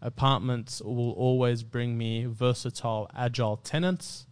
[0.00, 4.26] Apartments will always bring me versatile, agile tenants.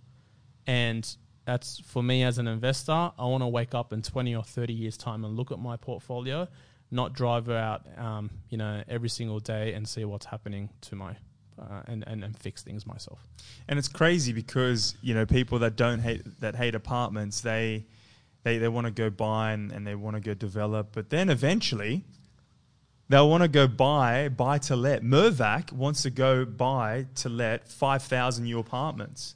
[0.66, 2.92] And that's for me as an investor.
[2.92, 5.76] I want to wake up in 20 or 30 years' time and look at my
[5.76, 6.48] portfolio,
[6.90, 11.16] not drive out, um, you know, every single day and see what's happening to my
[11.58, 13.26] uh, and, and and fix things myself.
[13.68, 17.86] And it's crazy because you know people that don't hate that hate apartments, they
[18.42, 21.30] they they want to go buy and, and they want to go develop, but then
[21.30, 22.04] eventually
[23.08, 25.02] they'll want to go buy buy to let.
[25.02, 29.34] Mirvac wants to go buy to let five thousand new apartments.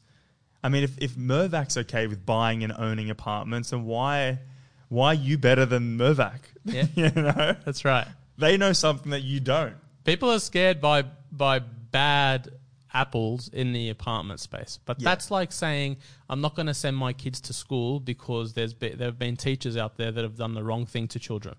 [0.63, 4.41] I mean, if if Mirvac's okay with buying and owning apartments, then why
[4.89, 6.41] why are you better than Mirvac?
[6.65, 6.87] Yeah.
[6.95, 8.07] you know, That's right.
[8.37, 9.75] they know something that you don't.
[10.05, 12.49] People are scared by by bad
[12.93, 15.11] apples in the apartment space, but Yeah.
[15.11, 15.97] that's like saying
[16.29, 19.37] I'm not going to send my kids to school because there's be, there have been
[19.37, 21.57] teachers out there that have done the wrong thing to children.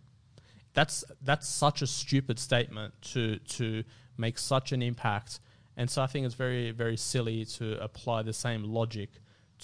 [0.74, 3.84] That's that's such a stupid statement to to
[4.18, 5.40] make such an impact,
[5.76, 9.10] and so I think it's very very silly to apply the same logic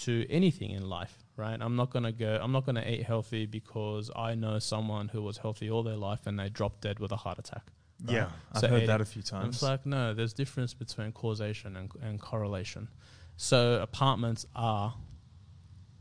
[0.04, 1.24] to anything in life.
[1.38, 1.58] Right?
[1.62, 2.40] I'm not gonna go.
[2.42, 6.28] I'm not gonna eat healthy because I know someone who was healthy all their life
[6.28, 7.68] and they dropped dead with a heart attack.
[8.06, 8.16] Right?
[8.16, 9.56] Yeah, I've So heard that a few times.
[9.56, 12.90] It's like no, there's difference between causation and, and correlation.
[13.38, 14.96] So apartments are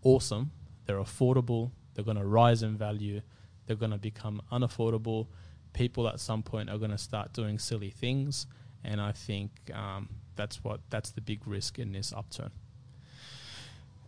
[0.02, 0.52] awesome.
[0.86, 1.72] They're affordable.
[1.94, 3.20] They're going to rise in value.
[3.66, 5.26] They're going to become unaffordable.
[5.72, 8.46] People at some point are going to start doing silly things,
[8.84, 12.50] and I think um, that's what that's the big risk in this upturn.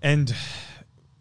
[0.01, 0.35] And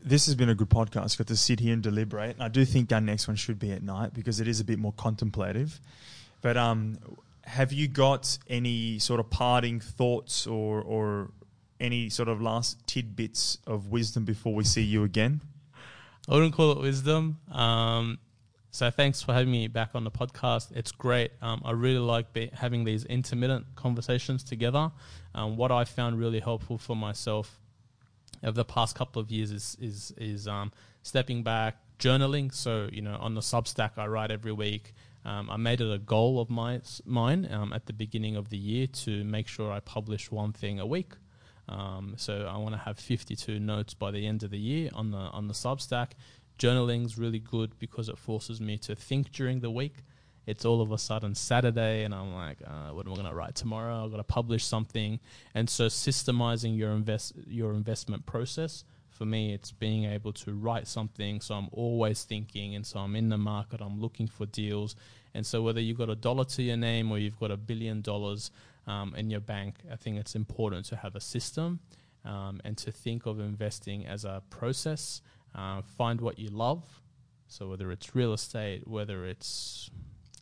[0.02, 1.18] this has been a good podcast.
[1.18, 2.36] Got to sit here and deliberate.
[2.36, 4.64] And I do think our next one should be at night because it is a
[4.64, 5.82] bit more contemplative.
[6.42, 6.98] But um,
[7.44, 11.32] have you got any sort of parting thoughts or or
[11.80, 15.42] any sort of last tidbits of wisdom before we see you again?
[16.28, 17.40] I wouldn't call it wisdom.
[17.52, 18.20] Um,
[18.72, 20.76] so thanks for having me back on the podcast.
[20.76, 21.32] It's great.
[21.42, 24.92] Um, I really like be, having these intermittent conversations together.
[25.34, 27.60] Um, what I found really helpful for myself
[28.44, 30.72] over the past couple of years is is is um,
[31.02, 32.54] stepping back, journaling.
[32.54, 34.94] So you know, on the Substack, I write every week.
[35.28, 38.58] Um, I made it a goal of my, mine um, at the beginning of the
[38.58, 41.16] year to make sure I publish one thing a week.
[41.68, 45.12] Um, so I want to have 52 notes by the end of the year on
[45.12, 46.12] the on the Substack.
[46.58, 49.98] Journaling's really good because it forces me to think during the week.
[50.46, 53.36] It's all of a sudden Saturday, and I'm like, uh, what am I going to
[53.36, 54.06] write tomorrow?
[54.06, 55.20] I've got to publish something,
[55.54, 58.86] and so systemizing your invest your investment process
[59.18, 61.42] for me, it's being able to write something.
[61.42, 63.82] So I'm always thinking, and so I'm in the market.
[63.82, 64.96] I'm looking for deals,
[65.34, 68.02] and so whether you've got a dollar to your name or you've got a billion
[68.02, 68.52] dollars
[68.86, 71.80] um, in your bank, I think it's important to have a system
[72.24, 75.22] um, and to think of investing as a process.
[75.56, 77.02] Uh, find what you love.
[77.48, 79.90] So whether it's real estate, whether it's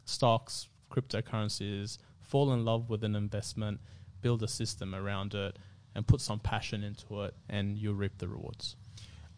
[0.06, 3.80] stocks, cryptocurrencies, fall in love with an investment,
[4.22, 5.58] build a system around it,
[5.96, 8.76] and put some passion into it, and you'll reap the rewards.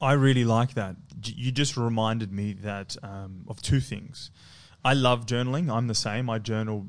[0.02, 0.96] I really like that.
[1.24, 4.32] You just reminded me that um, of two things.
[4.84, 5.72] I love journaling.
[5.72, 6.30] I'm the same.
[6.30, 6.86] I journal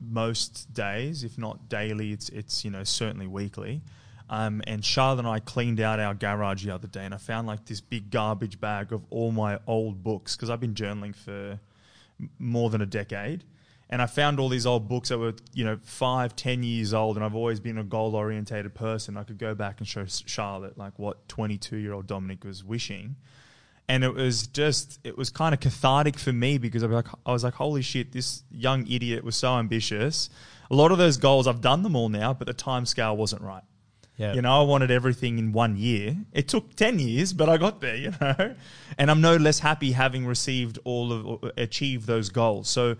[0.00, 2.12] most days, if not daily.
[2.12, 3.82] It's it's you know certainly weekly.
[4.30, 7.46] Um, and Charlotte and I cleaned out our garage the other day, and I found
[7.46, 11.60] like this big garbage bag of all my old books because I've been journaling for
[12.38, 13.44] more than a decade.
[13.90, 17.16] And I found all these old books that were, you know, five, ten years old,
[17.16, 19.16] and I've always been a goal orientated person.
[19.16, 22.64] I could go back and show Charlotte like what twenty two year old Dominic was
[22.64, 23.16] wishing,
[23.88, 27.08] and it was just it was kind of cathartic for me because I was like
[27.26, 30.30] I was like holy shit this young idiot was so ambitious.
[30.70, 33.42] A lot of those goals I've done them all now but the time scale wasn't
[33.42, 33.62] right.
[34.16, 36.16] Yeah, you know I wanted everything in one year.
[36.32, 38.54] It took 10 years but I got there you know?
[38.96, 42.68] And I'm no less happy having received all of achieved those goals.
[42.68, 42.96] So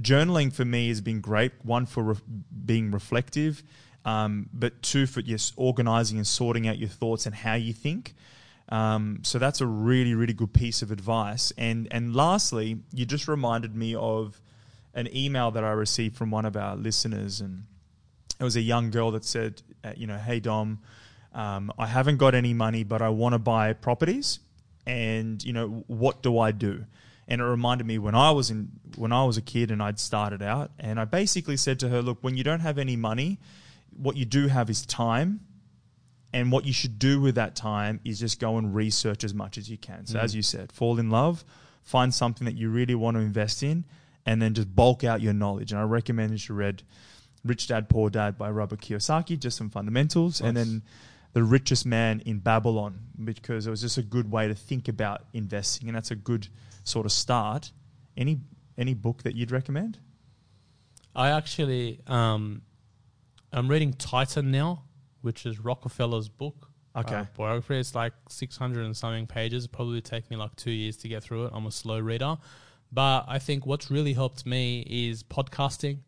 [0.00, 2.16] journaling for me has been great one for re-
[2.64, 3.62] being reflective
[4.04, 8.14] um, but two for yes organizing and sorting out your thoughts and how you think
[8.68, 11.52] um, so that's a really, really good piece of advice.
[11.58, 14.40] And and lastly, you just reminded me of
[14.94, 17.64] an email that I received from one of our listeners, and
[18.40, 20.80] it was a young girl that said, uh, you know, hey Dom,
[21.34, 24.38] um, I haven't got any money, but I want to buy properties,
[24.86, 26.84] and you know, what do I do?
[27.26, 29.98] And it reminded me when I was in when I was a kid and I'd
[29.98, 33.40] started out, and I basically said to her, look, when you don't have any money,
[33.96, 35.40] what you do have is time
[36.34, 39.56] and what you should do with that time is just go and research as much
[39.56, 40.04] as you can.
[40.04, 40.36] So, as mm.
[40.36, 41.44] you said, fall in love,
[41.84, 43.84] find something that you really want to invest in,
[44.26, 45.70] and then just bulk out your knowledge.
[45.70, 46.82] And I recommend that you read
[47.44, 50.82] Rich Dad Poor Dad by Robert Kiyosaki, just some fundamentals, and then
[51.34, 55.26] the richest man in Babylon because it was just a good way to think about
[55.32, 56.48] investing, and that's a good
[56.84, 57.72] sort of start.
[58.16, 58.40] Any
[58.78, 59.98] any book that you'd recommend?
[61.14, 62.62] I actually, um,
[63.52, 64.84] I'm reading Titan now,
[65.22, 66.70] which is Rockefeller's book.
[66.96, 67.14] Okay.
[67.14, 67.78] Uh, biography.
[67.78, 69.66] It's like 600 and something pages.
[69.66, 71.52] Probably take me like two years to get through it.
[71.54, 72.36] I'm a slow reader.
[72.92, 75.98] But I think what's really helped me is podcasting.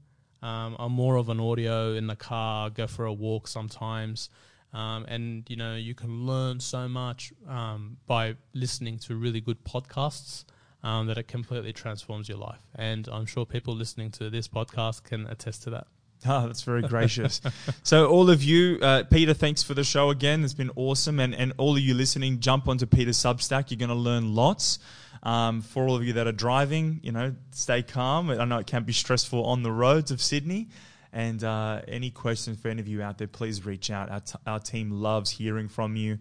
[0.43, 4.29] Um, I'm more of an audio in the car, go for a walk sometimes.
[4.73, 9.65] Um, and, you know, you can learn so much um, by listening to really good
[9.65, 10.45] podcasts
[10.87, 12.61] um, that it completely transforms your life.
[12.77, 15.89] And I'm sure people listening to this podcast can attest to that.
[16.25, 17.41] Oh, that's very gracious.
[17.83, 20.45] so, all of you, uh, Peter, thanks for the show again.
[20.45, 21.19] It's been awesome.
[21.19, 23.71] And, and all of you listening, jump onto Peter's Substack.
[23.71, 24.79] You're going to learn lots.
[25.23, 28.31] Um, for all of you that are driving, you know, stay calm.
[28.31, 30.69] I know it can be stressful on the roads of Sydney.
[31.13, 34.09] And uh, any questions for any of you out there, please reach out.
[34.09, 36.19] Our, t- our team loves hearing from you.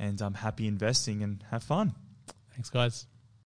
[0.00, 1.94] And I'm happy investing and have fun.
[2.50, 3.06] Thanks, guys.